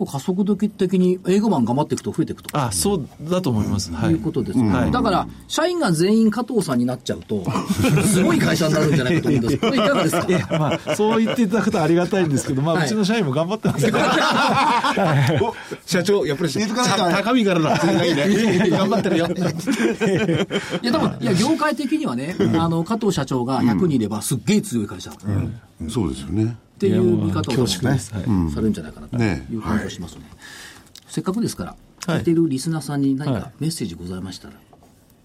[0.07, 2.51] 加速度的に英語版頑張っていくと増えていくと。
[2.59, 3.93] あそうだと思います。
[3.93, 4.13] はい。
[4.13, 4.91] いうことですね、はい。
[4.91, 7.45] だから、社員が全員加藤さんになっちゃうと、
[8.07, 10.27] すごい会社になるんじゃないかと思うんですこれいかがですか？
[10.29, 13.99] いや、まあ、そう言っていただくとありがたいんですけど、まあ、うちの社員も頑張ってますけど。
[15.87, 18.05] 社長、やっぱり、高みからだ。
[18.05, 18.69] いいね。
[18.71, 19.27] 頑張ってるよ。
[20.83, 25.11] いや、多分、いや、業界的にはね、あの、加藤社長が100人いれば、すっげえ強い会社。
[25.89, 26.57] そうですよね。
[26.79, 30.21] っていう見方を、ね、されるんじゃないかなという感じがしますね。
[30.21, 30.39] ねはい、
[31.09, 34.55] せっかくですから、聞いているリスナーさんに何かメッセージございましたら。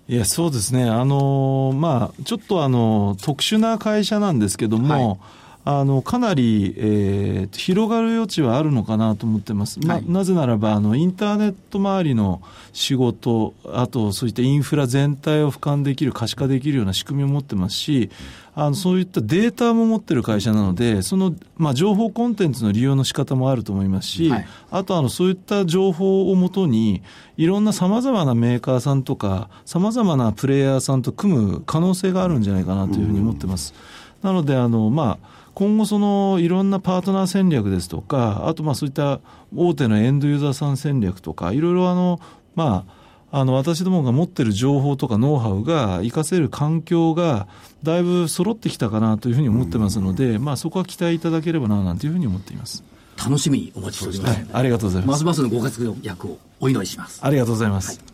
[0.10, 0.90] いや、そうですね。
[0.90, 5.20] あのー、まあ、ちょっとあの、特殊な会社なんですけども、はい
[5.66, 12.42] あのかなり、えー、広がる余地はあるのかなと思ってます、ま、はい、なぜならばあのインターネット周りの
[12.74, 18.12] 仕事あとそういったインフラ全体を俯瞰できる可視化できるような仕組みを持ってますし
[18.56, 27.02] あのそういったデータも持ってる会社なので、その、まあ、情報コンテンツの利用の仕方もあると思いますし、はい、あとあの、そういった情報をもとに、
[27.36, 33.74] いろんなさまざまなメーカーさんとか、さまざまなプレイヤーさんと組む可能性があるんじゃないかなというふうに思ってます。
[34.22, 39.20] なので、あの、まあ、今後そのいろんなパートナー戦略ですとか、あとまあそういった
[39.56, 42.20] 大手のエンドユーザーさん戦略とか、いろいろあの、
[42.56, 42.86] ま
[43.32, 47.48] あ、あの、私どもが持ってる情報とかノウハウが活かせる環境が
[47.82, 52.84] だいぶ揃ってきたかなというふうに思ってますので、まあそこは期待いただければな、なんていうふうに思っています。
[53.18, 54.36] 楽しみにお待ちしております。
[54.36, 55.24] はい、ありがとうございます。
[55.26, 57.20] ますますのご活躍をお祈りします。
[57.24, 57.98] ありがとうございます。
[58.00, 58.13] はい、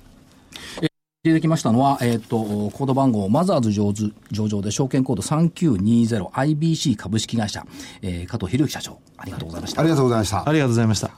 [1.21, 2.38] 出てきましたのは、えっ、ー、と、
[2.71, 3.91] コード番号、マザーズ上
[4.32, 7.65] 上場で証券コード 3920IBC 株式会社、
[8.01, 9.82] えー、加藤博之社長、ありがとうございました。
[9.82, 10.49] ありがとうございました。
[10.49, 11.12] ありがとうございました。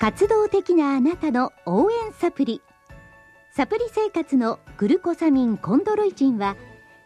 [0.00, 2.60] 活動的なあなたの応援サプリ
[3.52, 6.56] サプリ生活のグルコサミンコンドロイチンは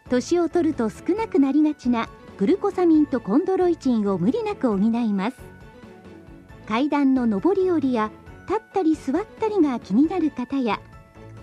[0.09, 5.37] 年を取ると少なくなりがちなグルコサミンとコンドロイチンを無理なく補います。
[6.69, 8.11] 階段の上り下りや
[8.47, 10.79] 立ったり座ったりが気になる方や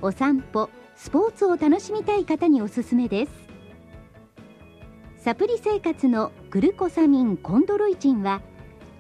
[0.00, 3.32] お散歩スポーツを楽しみたい方におすすめです。
[5.18, 8.40] サプリ生活のグルコサミンコンドロイチンは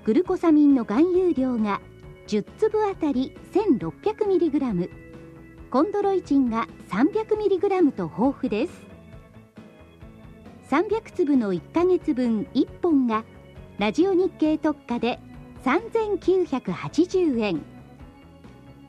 [0.04, 1.80] グルコサミンの含有量が
[2.26, 4.90] 10粒あたり 1600mg
[5.70, 8.85] コンドロイチンが 300mg と豊富です。
[10.70, 13.24] 300粒の1ヶ月分1本が
[13.78, 15.20] ラジオ日経特価で
[15.64, 17.62] 3980円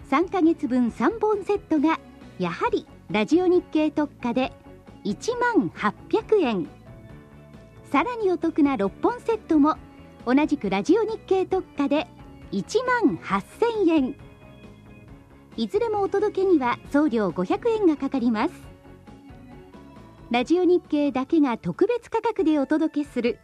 [0.10, 2.00] 3ヶ月分3本セットが
[2.40, 4.52] やはりラジオ日経特価で
[5.04, 6.68] 1万800円。
[7.92, 9.76] さらにお得な6本セットも
[10.26, 12.08] 同じくラジオ日経特価で
[12.52, 14.16] 1万8000円。
[15.56, 18.67] いずれもお届けには送料500円がかかります。
[20.30, 23.40] ラジオ日経だけが特別価格でお届けする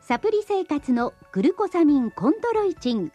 [0.00, 3.10] サプリ生活のグルコサミンコンドロイチン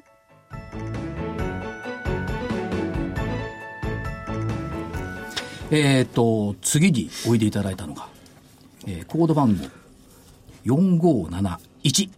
[5.71, 8.09] えっ、と次においでいただいたのが、
[8.85, 9.63] えー、コード番号
[10.65, 12.09] 4571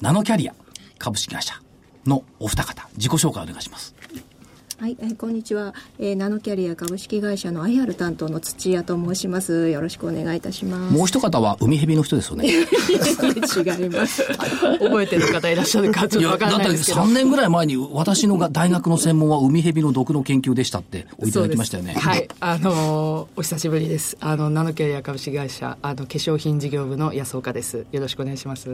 [0.00, 0.54] ナノキャリア
[0.96, 1.54] 株式会社
[2.06, 3.94] のお二方、自己紹介お願いします。
[4.82, 9.68] はい、えー、こんにちは、えー、ナノキャリア株式会社の IR 担当の土屋と申します。
[9.68, 10.92] よろしくお願いいたします。
[10.92, 12.48] もう一方は海蛇の人ですよね。
[12.48, 14.24] 違います。
[14.82, 16.96] 覚えてる方いらっしゃるかちょっと分からないですけど。
[16.96, 21.94] だって3年ぐらい前に私の大学の専門は海蛇の毒の研究でしたっておいただきましたよね。
[21.94, 24.16] はいあのー、お久しぶりです。
[24.18, 27.86] あのナノキャリア株式会社あの化粧品事業部の安岡です。
[27.92, 28.68] よろしくお願いします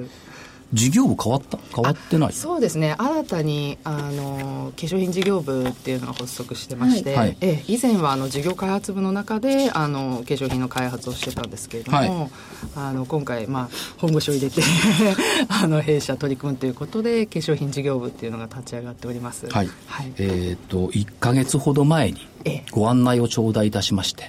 [0.73, 1.59] 事業部変わった？
[1.75, 2.33] 変わってない？
[2.33, 2.95] そうですね。
[2.99, 12.31] 新たにあの化粧品事業部っていうのが発足してまして、はい、え以前はあの事業開発部の中であの化粧品の開発をしてたんですけれども、はい、
[12.77, 14.63] あの今回、まあ、本腰を入れて
[15.49, 22.29] あの弊社取り組むということで化粧品事業部っていうのが立ち上がっております、はい、はい、えっ、ー、と1か月ほど前に
[22.71, 24.29] ご案内を頂戴いたしまして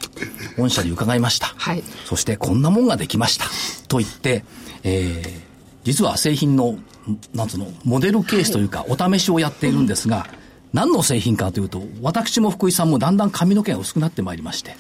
[0.57, 3.45] 御社に伺いました、はい、そしてこんなもんができました。
[3.87, 4.43] と言って、
[4.83, 5.48] えー
[5.89, 6.77] 実は製品の、
[7.33, 10.27] なんつうの、モデルケースというか、お試しをやっているんですが、
[10.71, 14.75] 何の製品かというと、私も福井さんもだんだん髪の毛が薄くなってまいりまして、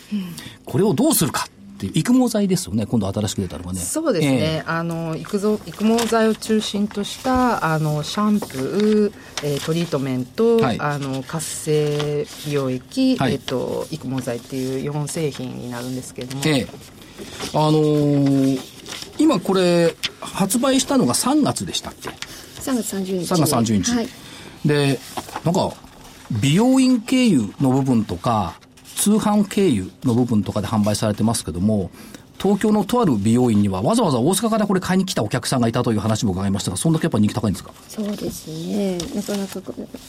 [0.65, 3.79] これをどうするかっていう育毛剤ですよね、今度新しく出たのがね。
[3.79, 16.43] そうですね、えー、あの育育毛剤を中心としたあのシャンプー、えー、トリートメント、はい、あの活性美容液、はい、えっ、ー、と育毛剤っていう4製品になるんですけれども。
[16.45, 18.78] えー、あのー、
[19.19, 23.33] 今これ発売したのが3月でしたっけ？3月30日。
[23.33, 24.07] 3月30日、はい、
[24.65, 24.99] で
[25.43, 25.73] なんか
[26.41, 28.55] 美容院経由の部分とか
[28.95, 31.89] 通販経由の部分とかで販売されてますけども
[32.41, 37.71] 東京のとある美容院にはわざわざ大阪からこれ買いに来たお客さんがいたという話も伺いましたがそんだけやっぱ人気高いんですか？
[37.87, 38.97] そうですね。
[39.15, 39.61] なかなか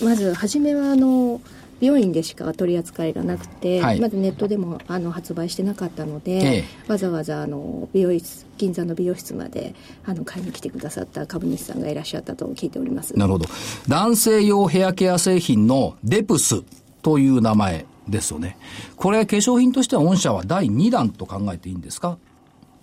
[0.02, 1.40] まず初めはあの
[1.80, 9.74] 美容院でしか取り扱いがなくて、はい、まずネットでもあの発売してなかったので、ええ、わざわざあの美容室銀座の美容室まで
[10.04, 13.16] あの買いに来てくださった株主さんがいらっしゃったと聞いております。
[13.18, 13.46] なるほど。
[13.88, 16.62] 男性用ヘアケア製品のデプス
[17.02, 18.58] という名前ですよね。
[18.96, 22.18] これ化粧品としては御社は第2弾と考えていいんですか？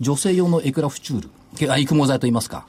[0.00, 1.30] 女性用のエクラフチュール。
[1.80, 2.66] 育毛剤といいますか。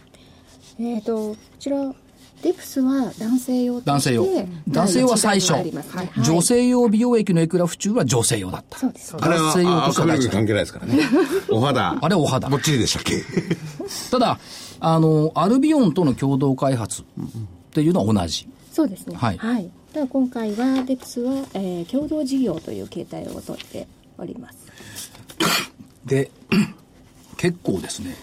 [0.79, 1.93] えっ、とこちら
[2.41, 4.25] デプスは男性用男性用。
[4.69, 5.53] 男性用は最初。
[5.53, 5.71] はい、
[6.23, 8.77] 女性用美容液のエクラフチューは女性用だった。
[8.77, 9.13] そうです。
[9.17, 10.99] 男性用としては関係ないですからね。
[11.51, 11.97] お肌。
[12.01, 12.47] あれお肌。
[12.49, 13.21] もっちりでしたっけ？
[14.11, 14.39] ただ、
[14.79, 17.05] あの、アルビオンとの共同開発っ
[17.71, 18.47] ていうのは同じ。
[18.71, 19.15] そうですね。
[19.17, 19.37] はい。
[19.37, 19.69] はい。
[19.93, 23.87] ただ今回は、デプスは、えー、共同事業という形態をとって
[24.17, 24.57] おります。
[26.05, 26.31] で、
[27.35, 28.15] 結構ですね、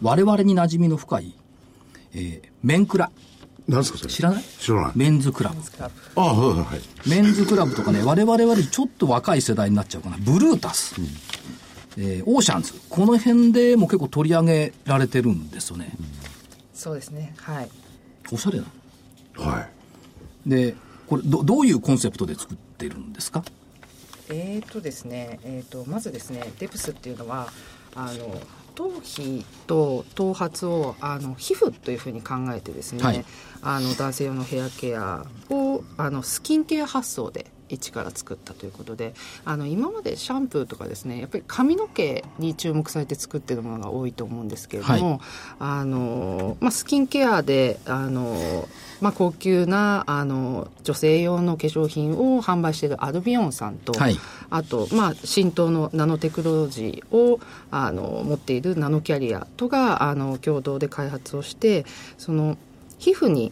[0.00, 1.34] 我々に馴染みの深い
[2.14, 3.10] えー、メンクラ。
[3.68, 4.10] 何ですかそれ？
[4.10, 4.42] 知らない？
[4.42, 4.92] 知らない。
[4.96, 5.56] メンズクラブ。
[6.16, 7.08] ああ、はいはい。
[7.08, 10.16] メンズクラブとかね、我々よりちょっと若い世代になっちゃうかな。
[10.18, 11.00] ブルータス。
[11.00, 11.06] うん、
[12.02, 12.74] えー、オーシャンズ。
[12.88, 15.92] この辺でも結構取り上げられてるんですよね。
[15.98, 16.06] うん、
[16.74, 17.34] そうですね。
[17.38, 17.70] はい。
[18.32, 18.64] おしゃれな。
[19.36, 19.68] は
[20.46, 20.50] い。
[20.50, 20.74] で、
[21.06, 23.44] これど、どういうコンセプトで作ってるんですか？
[24.28, 27.48] えーとですね、えーと、まずですね、デプスっていうのは、
[27.94, 28.40] あの、
[28.74, 33.24] 頭皮と頭髪をあの皮膚というふうに考えてですね、はい、
[33.62, 39.14] あの男性用のヘアケアをあのスキンケア発想で一から作ったということで
[39.44, 45.20] あの今までシャンプーとかですねやっぱり髪の毛に注目されて作ってるものが多いと思うんですけれども、はい、
[45.58, 48.68] あのまあ、スキンケアであの
[49.00, 54.16] まあ、高級なあの女性用の化粧品を販売しているアルビオンさんと、はい、
[54.48, 57.40] あと、まあ、浸透のナノテクノロジーを
[57.72, 61.84] あの持っているナノキャリアとがあの共同で開発をして
[62.16, 62.56] その
[63.00, 63.50] 皮膚に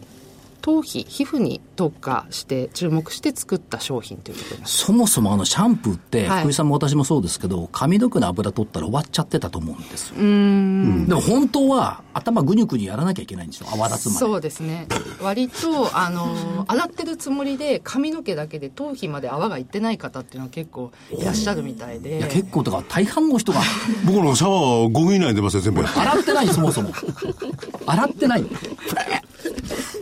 [0.61, 4.77] 頭皮皮膚に特化して注目して作った商品ということです。
[4.77, 11.07] そもそもあのシャンプーって、はい、福井さんも私もそうですけど髪の毛の油取ったら終わっちゃってたと思うんですうん。
[11.07, 14.17] でも本当は頭ぐにゅぐにゅやらなきゃいけないんですよ泡立つまで。
[14.19, 14.87] そうですね。
[15.21, 22.17] 割とあの洗ってるつもりで髪の毛だけで頭皮まで泡がいってない方っていうのは結構いらっしゃるみたいで。
[22.17, 23.61] いや結構とか大半の人が。
[24.05, 25.83] 僕のシャワーは5分以内出ますよ全部。
[25.83, 26.91] 洗ってないそもそも。
[27.85, 28.45] 洗ってない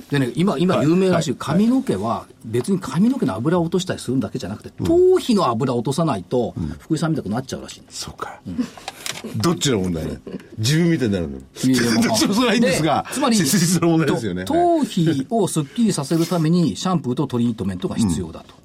[0.10, 8.01] でね、今、今有名らしい、髪の毛は、別に髪の毛の油を落としたりするだけじゃなくて、頭皮の油を落とさないと、福井さんみたくなっちゃうらしいんです。
[8.01, 8.41] そうか。
[9.36, 10.20] どっちの問題ね？
[10.57, 11.38] 自分みたいになるの？
[11.38, 11.41] い
[11.76, 14.45] やいや、それはいいんですが、つまり、質の問題ですよね。
[14.45, 18.55] 頭皮をすっきりさせるために、シャンプーとトリートメントが必要だと。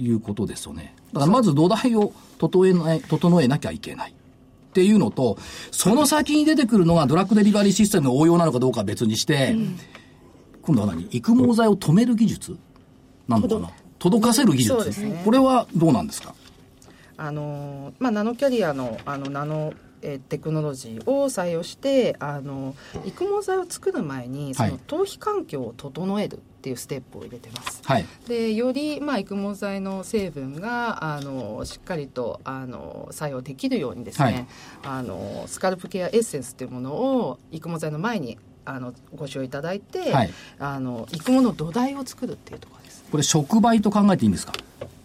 [0.00, 0.94] いうことですよね。
[1.12, 4.12] だからまず土台を整えない、整えなきゃいけない。
[4.12, 5.36] っていうのと、
[5.72, 9.78] その先に出てくるのがドラッグデリバリーシステムの応用なのかどうかは別にして、うん
[10.68, 11.08] 今度は何？
[11.10, 12.58] 育毛剤を止める技術？
[13.26, 13.70] なのかな？
[13.98, 16.34] 届かせる技術、ね、これはどうなんですか？
[17.16, 27.80] あのまあ、ナノキャリアのあのナノえテクノロジーを採用してあの育毛剤を作る前にその頭皮環境を整えるっていうステップを入れてます。
[27.84, 34.46] はい、でより、まあ、育毛剤の成分があのしっかりとあの作用できるようにですね、はい、
[34.84, 38.38] あのスカルプケアエッセンスっていうものを育毛剤の前に
[38.68, 43.04] あのご使用いただいて、はい、あの育毛の土台を作るっていうところです。
[43.10, 44.52] これ触媒と考えていいんですか？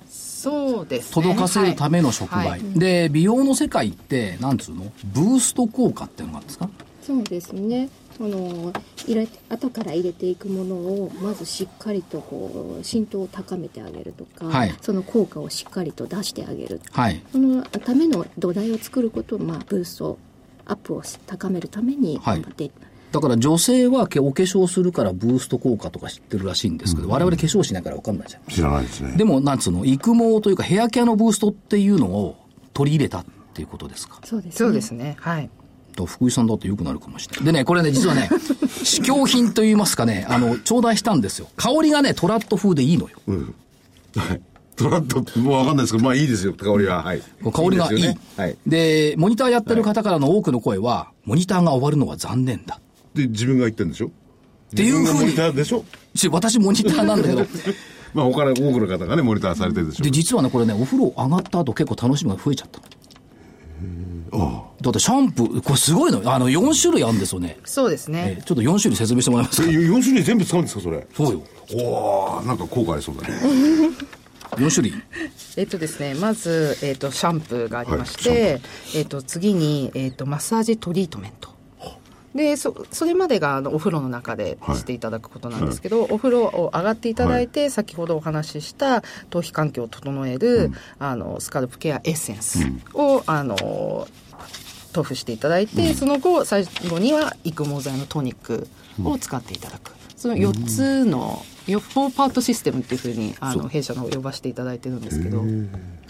[0.09, 4.91] そうです、ね、届かせるための触媒、はい、で美容の世界ってなんつうの？
[5.05, 6.69] ブースト効果っていうのがあるんですか？
[7.01, 7.89] そうですね。
[8.19, 8.73] あの
[9.07, 20.19] 入れ後から入れていくものをまずしっかりとこう浸透を高めてあげるとか、はい、その効果をしっかりと出してあげる、はい、そのための土台を作ることを、まあ、ブースト
[20.65, 22.71] アップを高めるために頑張って、はい
[23.13, 28.41] だから女性はお化粧するからブースト効果とか知ってるらしいんですけど、うん、我々化粧しないから分かんないじゃん。
[28.51, 29.15] 知らないですね。
[29.15, 32.35] でも、なんつうの、育毛というかヘアケアのブーストっていうのを
[32.73, 34.19] 取り入れたっていうことですか？
[34.25, 34.57] そうですね。
[34.57, 35.15] そうですね。
[35.19, 35.49] はい。
[35.95, 37.45] と福井さんだって良くなるかもしれない。
[37.45, 38.27] でね、これね、実はね、
[38.83, 41.47] 試供品と言いますかね、あの、頂戴したんですよ。
[41.55, 43.17] 香りがね、トラット風でいいのよ。
[43.27, 43.55] うん。
[44.15, 44.41] はい。
[44.75, 47.03] トラットもうわかんないですけど、まあいいですよ、香りは。
[47.03, 47.21] はい。
[47.21, 47.99] 香りがいい。
[47.99, 48.57] いいね、はい。
[48.65, 52.79] で、モニターやってる方からの多くの声は、モニターが終わるのは残念だ。
[53.13, 54.07] で、自分が言ってるんでしょ？
[54.07, 54.09] っ
[54.75, 55.19] ていうふうに。
[55.19, 55.83] モニターでしょ？
[56.31, 57.45] 私モニターなんだけど。
[58.13, 62.79] まあ他の多くの方がね、モニターされてるでしょで、実はね、これね、お風呂上がった後結構楽しみが増えちゃった
[64.35, 67.57] ああだってシャンプー、これすごいのあの、4種類あるんですよね。
[67.65, 68.35] そうですね。
[68.39, 71.07] えー、ちょっと4種類説明してもらえますか ?4 種類全部使うんですか、それ？
[71.15, 71.43] そうよ。
[71.75, 73.33] おおなんか効果ありそうだね。
[74.57, 75.01] 4種類
[75.57, 78.61] えっとですね、まず、えっ、ー、と、シャンプーがありまして、はい、
[78.95, 81.52] えっ、と、次に、えっ、と、マッサージトリートメント。
[82.35, 92.59] でそそれまでがあのお風呂の中でしていただくことなんですけど、はい、お風呂を上がっていただいて、はい、先ほどお話しした頭皮環境を整える、うん、あのスカルプケアエッセンス
[92.93, 94.07] を、うん、あの
[94.93, 98.67] 塗布していただいて、うん、その後最後には育毛剤のトニック
[99.03, 105.43] を使っていただく、その4つの4パートシステムっていうふうにあの弊社の方呼ばせていただいてるんですけど。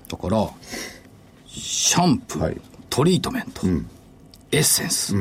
[0.10, 0.50] だから
[1.48, 3.68] シャンプー、はい、トリートメント、
[4.52, 5.16] エッセンス、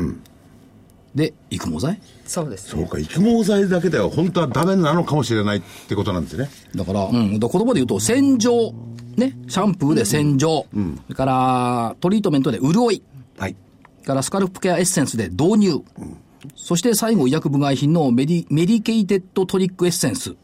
[1.14, 2.00] で、育毛剤？
[2.24, 6.48] そうです、ね、そうか、育毛剤だけでは本当はダメなのかもしれないってことなんですね。
[6.74, 8.72] だから、うん、だ言葉で言うと、洗浄、
[9.16, 13.02] ね、シャンプーで洗浄、うん、それからトリートメントで潤い、
[13.38, 13.56] はい。
[14.04, 16.16] からスカルプケアエッセンスで導入、うん、
[16.56, 20.34] そして最後医薬部外品のメディメディケイテッドトニックエッセンス。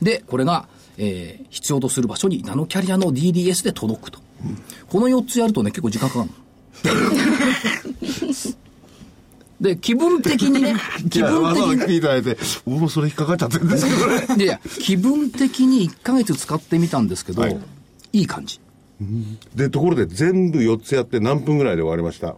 [0.00, 0.66] で、これが、
[0.96, 4.20] えー、必要とする場所にナノキャリアの DDS で届くと。
[4.44, 4.58] うん、
[4.88, 6.30] この4つやるとね、結構時間かかる
[9.60, 10.76] で、気分的にね、
[11.10, 11.78] 気分的に。
[11.78, 12.36] 来ていただいて、
[12.66, 14.44] 僕もそれ引っかかっちゃってるんですけどね。
[14.44, 17.58] いや、気分的に1か月使ってみたんですけど、はい、
[18.12, 18.60] いい感じ。
[19.54, 22.36] で、ところで全部4つやって何分ぐらいで終わりました？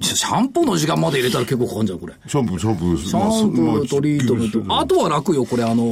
[0.00, 2.14] シャンプーの時間まで入れたら結構かかんじゃん、これ。
[2.26, 2.98] シャンプー、シャンプー。
[2.98, 4.78] シャンプー、トリートメント。
[4.78, 5.84] あとは楽よ、これ、あの、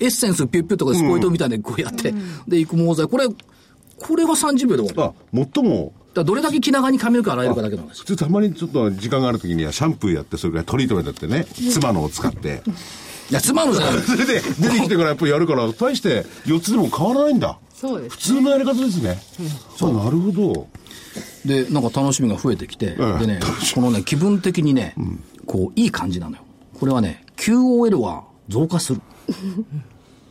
[0.00, 3.08] エッセンスピュッピュッとかスポイトみたいでこうやって、うん、で、育毛剤。
[3.08, 5.42] これ、これは30秒で終わる。
[5.42, 12.62] あ、最もだどれだけ気長に髪の毛洗えるかだけなんです普通たまにちょっと時間がある時にはシャンプーやってそれぐらいトリートメントってね妻のを使って。
[13.30, 14.00] いや妻のじゃない。
[14.02, 17.58] それで出てきてからやっぱりやるから大して4つでも変わらないんだ。
[17.74, 20.66] そうです、普通のやり方ですね、うん、そうなるほど。
[21.44, 23.40] でなんか楽しみが増えてきて、ええ、でね
[23.74, 26.42] このね気分的にね、うん、こういい感じなのよ。
[26.80, 29.00] これはね QOL は増加する。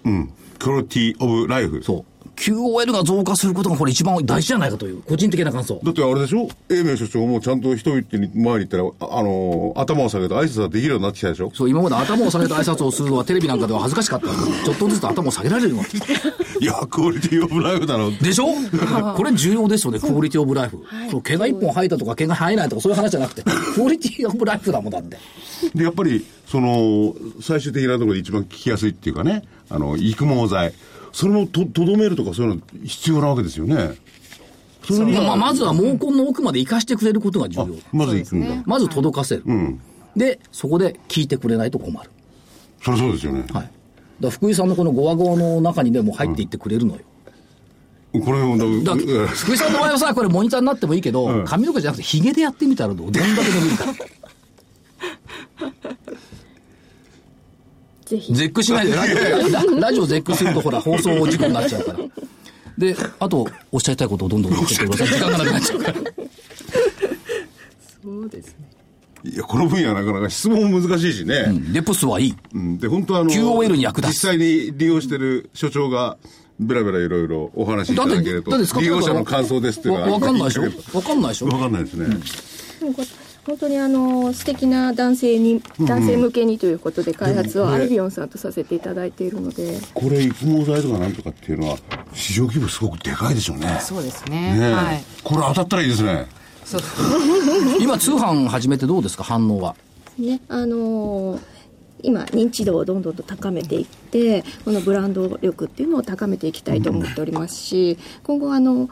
[0.05, 0.31] うん。
[0.57, 5.79] クオリティオブライフそう QOL が増加することがこれ一番大事じゃないかという、個人的な感想。
[5.83, 6.47] だってあれでしょ？
[6.69, 11.51] 英明所長もちゃんと人々に前に行ったら、あのー、頭を下げて挨拶ができるようになってきたでしょ？
[11.53, 14.27] そう、今まで頭を下げて挨拶をするのはテレビなんかでは恥ずかしかった。
[14.27, 15.85] ちょっとずつ頭を下げられるように。
[16.61, 18.11] いや、クオリティオブライフだろ。
[18.11, 18.45] でしょ？
[19.17, 20.79] これ重要ですよね、クオリティオブライフ。
[21.09, 25.17] そう、毛が一本生えたとか毛が生えないとかそういう話じゃなくて、クオリティオブライフだもんだって。
[25.73, 30.73] で、やっぱり、その、最終的なところで一番聞きやすいっていうかね、あの、育毛剤。
[31.17, 33.95] それもととどめるとかそういうの必要なわけですよね。
[34.83, 37.67] それまあ、まずは毛根の奥まで生かしてくれることが重要。
[37.91, 38.63] まず行くんだ。
[38.67, 39.43] まず届かせる。
[39.47, 39.81] うん、
[40.15, 42.11] で、そこで聞いてくれないと困る。
[42.83, 43.45] そりゃそうですよね。
[43.51, 43.71] はい。
[44.21, 47.01] だ福井さんのこのごわごわの中にでも入っていってくれるのよ。
[48.13, 48.95] うん、これだ
[49.25, 53.85] 福井さんの場合はさ、これモニターになってもいいけど、うん、髪の毛じゃなくてヒゲでやってみたらどんだけ伸びるか。
[58.07, 58.33] ぜひ。
[58.33, 61.99] 絶句しないで、ラジオ、 ラジオ絶句するとほら、放送事故になっちゃうから。
[62.77, 65.07] で、あと、おっしゃりたいことをどんどん言ってください。
[65.19, 65.93] 時間がなくなっちゃうから。
[68.03, 68.53] そうですね。
[69.31, 71.45] いや、この分野はなかなか質問も難しいしね。
[71.47, 72.35] うん、レポスはいい。
[72.53, 72.77] うん。
[72.77, 74.15] で、本当あの、QOL に役立つ。
[74.15, 76.17] 実際に利用してる所長が、
[76.59, 78.51] ベラベラいろいろお話しいただけると。
[78.79, 80.09] 利用者の感想ですっていうのは。
[80.09, 80.63] わかんないでしょ？
[80.93, 81.47] わかんないでしょ？
[81.47, 82.05] わかんないですね。
[82.05, 82.21] うん
[83.47, 91.77] 本当にあの素敵な男性に男性向けにということで開発をアルビオンさんとさせていただいているので、これ育毛剤とかなんとかっていうのは
[92.13, 93.79] 市場規模すごくでかいでしょうね。
[93.79, 94.59] そうですね。
[94.59, 96.27] ね、はい、これ当たったらいいですね。
[97.79, 99.23] 今通販始めてどうですか？
[99.23, 99.75] 反応は。
[100.19, 101.41] ねあのー
[102.03, 108.87] 今認知度をどんどんと高めていってこのブランド力っていうのを高めていきたいと思っておりますし今後あの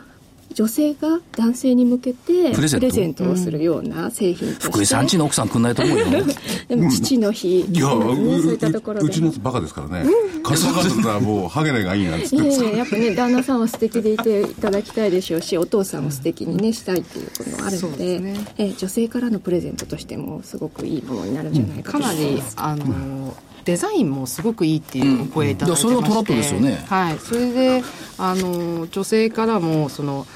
[0.54, 3.30] 女性が男性に向けてプレゼント？
[3.30, 6.06] をするような製品として、福井さんちの奥さんくんないと思うよ。
[6.68, 10.10] でも父の日、いや、そういったところうちのやつバカですからね
[10.46, 12.36] カスタマーはもうハゲネがいいなんつって。
[12.36, 23.36] いややっぱね旦那さんは素敵でいていただきたいでしょうしお父さんも素敵にねしたいっていうこともあるのでで、ね、え女性からのプレゼントとしてもすごくいいものになるんじゃないかと思います、うん、かなりあの
[23.66, 26.86] デザインもすごくいいっていうお声いただいてまして、うん、それはトラットですよね。
[26.88, 27.18] はい。
[27.18, 27.84] それで
[28.20, 30.28] あの女性からもその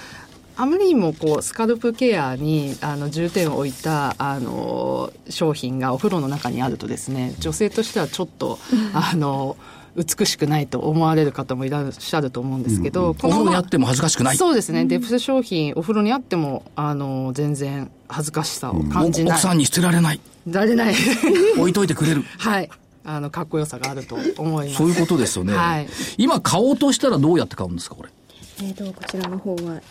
[0.58, 8.60] あまりにもこうスカルプケアにあの重点を置いたあの商品がお風呂の中にあるとですね女性としてはちょっと
[8.94, 9.56] あの
[10.00, 14.38] 美しくないと思われる方もいらっしゃると思うんですけど、うんうん、お風呂にあっても恥ずかしくない。
[14.38, 20.22] そうですね、デプス商品お風呂にあってもあの全然恥ずかしさを感じない、うん、奥さんに捨てられない。
[20.48, 20.96] られない。
[21.60, 22.24] 置いといてくれる。
[22.40, 22.70] はい。
[23.04, 24.78] あのかっこよさがあると思います。
[24.78, 25.88] そういうことですよね、はい、
[26.18, 28.10] 今買おうとしたらどうやって買うんですかこれ？
[28.62, 29.82] えーとこちらの方は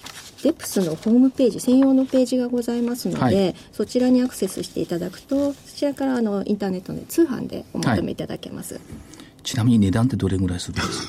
[0.42, 8.82] デプスのホームページ専用のページがございますので、はい、そちらにアクセスしていただくとそちらからあのインターネットで通販でお求めいただけます、はい、
[9.48, 11.06] ちなみに値段ってどれぐらいするんです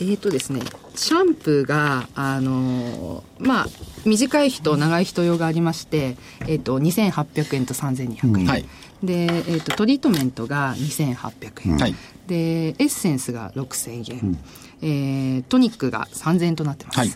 [0.00, 0.60] えーとですね、
[0.94, 3.66] シャンプーが、あのー、まあ、
[4.04, 8.46] 短い人、長い人用がありまして、えーと、2800円と3200円、うん。
[8.46, 8.64] はい、
[9.02, 11.94] で、えーと、トリートメントが2800円、はい、
[12.28, 14.38] でエッセンスが6000円、うん、
[14.82, 16.98] えー、トニックが3000円となってます。
[17.00, 17.10] はい。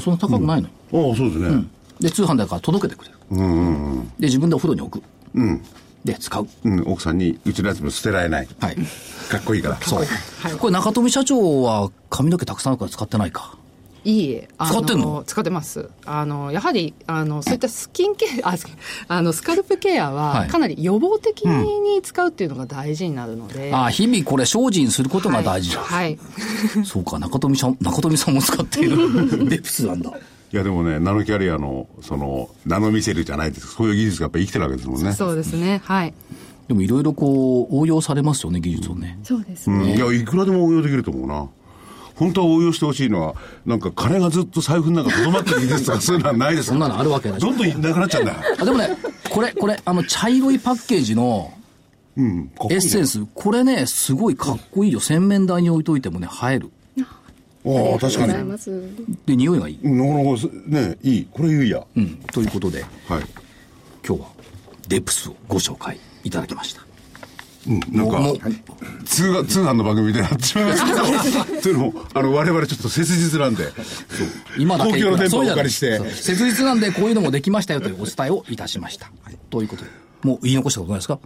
[0.00, 5.62] そんな高くないの、うん、ああそうですね、うん、で通販だから届けてくれる、うんうんうん、で自分でお風呂に置く、うん、
[6.04, 8.76] で使う、うん、奥さんにうちのやつも捨てられない、はい、
[9.30, 13.56] かっこいいからそう、はい、これ中富社長は髪の毛たくさんあるから使ってないか
[14.04, 14.48] いいえ。
[14.62, 15.24] 使ってんの？
[15.26, 15.88] 使ってます。
[16.04, 18.54] あの、やはり、あの、そういったスキンケア、あ、
[19.08, 23.70] あの、スカルプケアは、かなり予防的に使うっていうのが大事になるので。
[23.70, 25.80] うん、あ、日々これ精進することが大事だ。
[25.80, 26.18] はい。
[26.74, 30.12] はい、そうか、中富さん、中富さんも使っている デプスなんだ。
[30.54, 33.66] いやでもね、ナノキャリアの、その、ナノミセルじゃないです。
[33.74, 35.12] そういう技術がやっぱ生きてるわけですもんね。
[35.12, 35.80] そうですね。
[35.82, 36.14] はい。
[36.68, 39.18] でもいろいろこう、応用されますよね、技術をね。
[39.24, 39.76] そうですね。
[39.76, 41.48] うん、いや、いくらでも応用できると思うな。
[42.14, 43.34] 本当は応用してほしいのは、
[43.66, 48.38] なんか金がずっと財布の中とどまってる技術とかそういうのはないですそんなのあるわけないどんどんなくなっちゃうんだよ。
[48.56, 48.90] あでもね、
[49.28, 51.52] これ、これ、あの、茶色いパッケージの、
[52.16, 55.00] うん、エッセンス、これね、すごいかっこいいよ。
[55.00, 56.70] 洗面台に置いといてもね、映える。
[57.66, 58.58] ああ、確かに。
[59.26, 59.78] で、匂いがいい。
[59.82, 61.28] なかなか、ね、いい。
[61.30, 61.84] これいいや。
[61.96, 62.16] うん。
[62.32, 62.90] ということで、はい。
[64.06, 64.28] 今日は、
[64.88, 66.82] デプスをご紹介いただきました。
[67.66, 68.50] うん、なんか、
[69.06, 73.72] 通販、通販の番組でなってしまいました けど、というのも、あの、我々ちょっと切実なんで、
[74.58, 75.98] 今だけ、公共の電波をお借りして。
[76.10, 79.10] 切実なんで、こういうのもできましたよというお伝えをいたしました。
[79.22, 80.03] はい、ということで。
[80.24, 81.18] もう言い残したことないですか？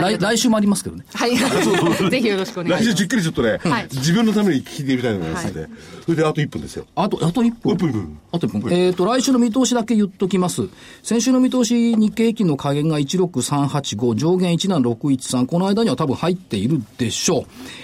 [0.00, 1.04] 来来週もありますけどね。
[1.12, 1.36] はい。
[2.10, 2.84] ぜひよろしくお願いします。
[2.84, 5.70] 来週じっくりちょっとね、はい、自分のために聞いてみたいと思いますので、はい、
[6.04, 6.86] それであと1分ですよ。
[6.94, 8.18] あと、あと1分？1分。
[8.32, 8.72] あと1分。
[8.72, 10.68] えっ、ー、と、来週の見通しだけ言っときます。
[11.02, 17.40] 先週の見通し、日経平均の下限が16385、上限17613、この間には多分入っているでしょ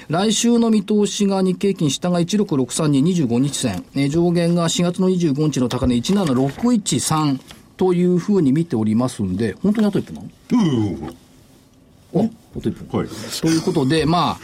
[0.08, 0.12] う。
[0.12, 7.40] 来週の見通しが日経平均下が16632、25日線、えー、上限が4月の25日の高値17613、
[7.80, 10.28] というふうに見ておりますんで、本当にあと1分なの？
[12.12, 12.26] うん。
[12.26, 12.98] あ、あと1分。
[13.00, 13.08] はい。
[13.40, 14.38] ということで、まあ、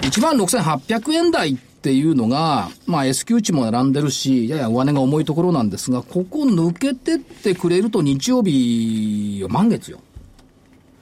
[0.00, 10.00] 1万6800円台っていうのが、まあ S q 値も並んでるし、やや上値が重いところなんですが、ここ抜けてってくれると日曜日は満月よ。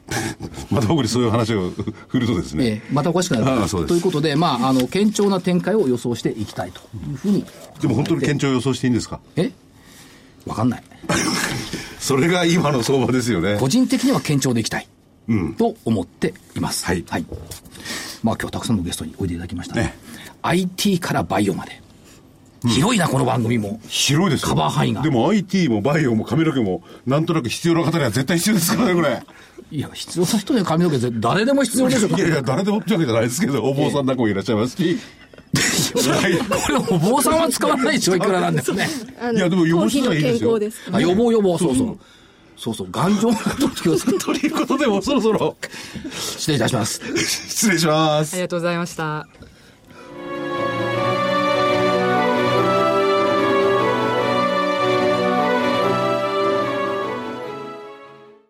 [0.70, 1.70] また僕にそういう話を
[2.08, 2.64] 振るとですね。
[2.66, 3.66] ええ、またおかしくなる。
[3.86, 7.46] ということで、まあ、あの、堅調な展開を予想していきたいというふうに。
[7.80, 9.20] でも本当に堅調予想していいんですか？
[9.36, 9.50] え？
[10.46, 10.82] わかんない。
[12.08, 13.58] それが今の相場ですよね。
[13.60, 14.88] 個人的には堅調でいきたい。
[15.28, 15.54] うん。
[15.56, 16.86] と思っています。
[16.86, 17.04] はい。
[17.06, 17.26] はい。
[18.22, 19.82] まあ今日たくさんのゲストにおいでいただきましたね。
[19.82, 19.94] ね
[20.40, 21.82] IT からバイオまで。
[22.66, 23.78] 広いな、この番組も。
[23.88, 25.02] 広いですカバー範囲が。
[25.02, 29.22] でも IT もバイオも髪の毛も、なんとなく必要な方には絶対必要ですからね、これ。
[29.70, 32.08] いや、必要な人には髪の毛、誰でも必要でしょ。
[32.08, 34.98] いやいや、誰でもってわけじゃないですけど、お坊さんなんかもいらっしゃいますし。
[35.52, 38.86] これお坊さんは使わないでしょいくらなんですね。
[39.34, 40.58] いやでも予防したらいいですよ
[40.92, 41.98] あ予防予防そうそう。
[42.56, 42.88] そうそう。
[42.90, 45.56] 頑丈なこと気をつけということでもそろそろ。
[46.10, 47.00] 失礼いたします。
[47.16, 48.34] 失礼します。
[48.34, 49.28] ありがとうございました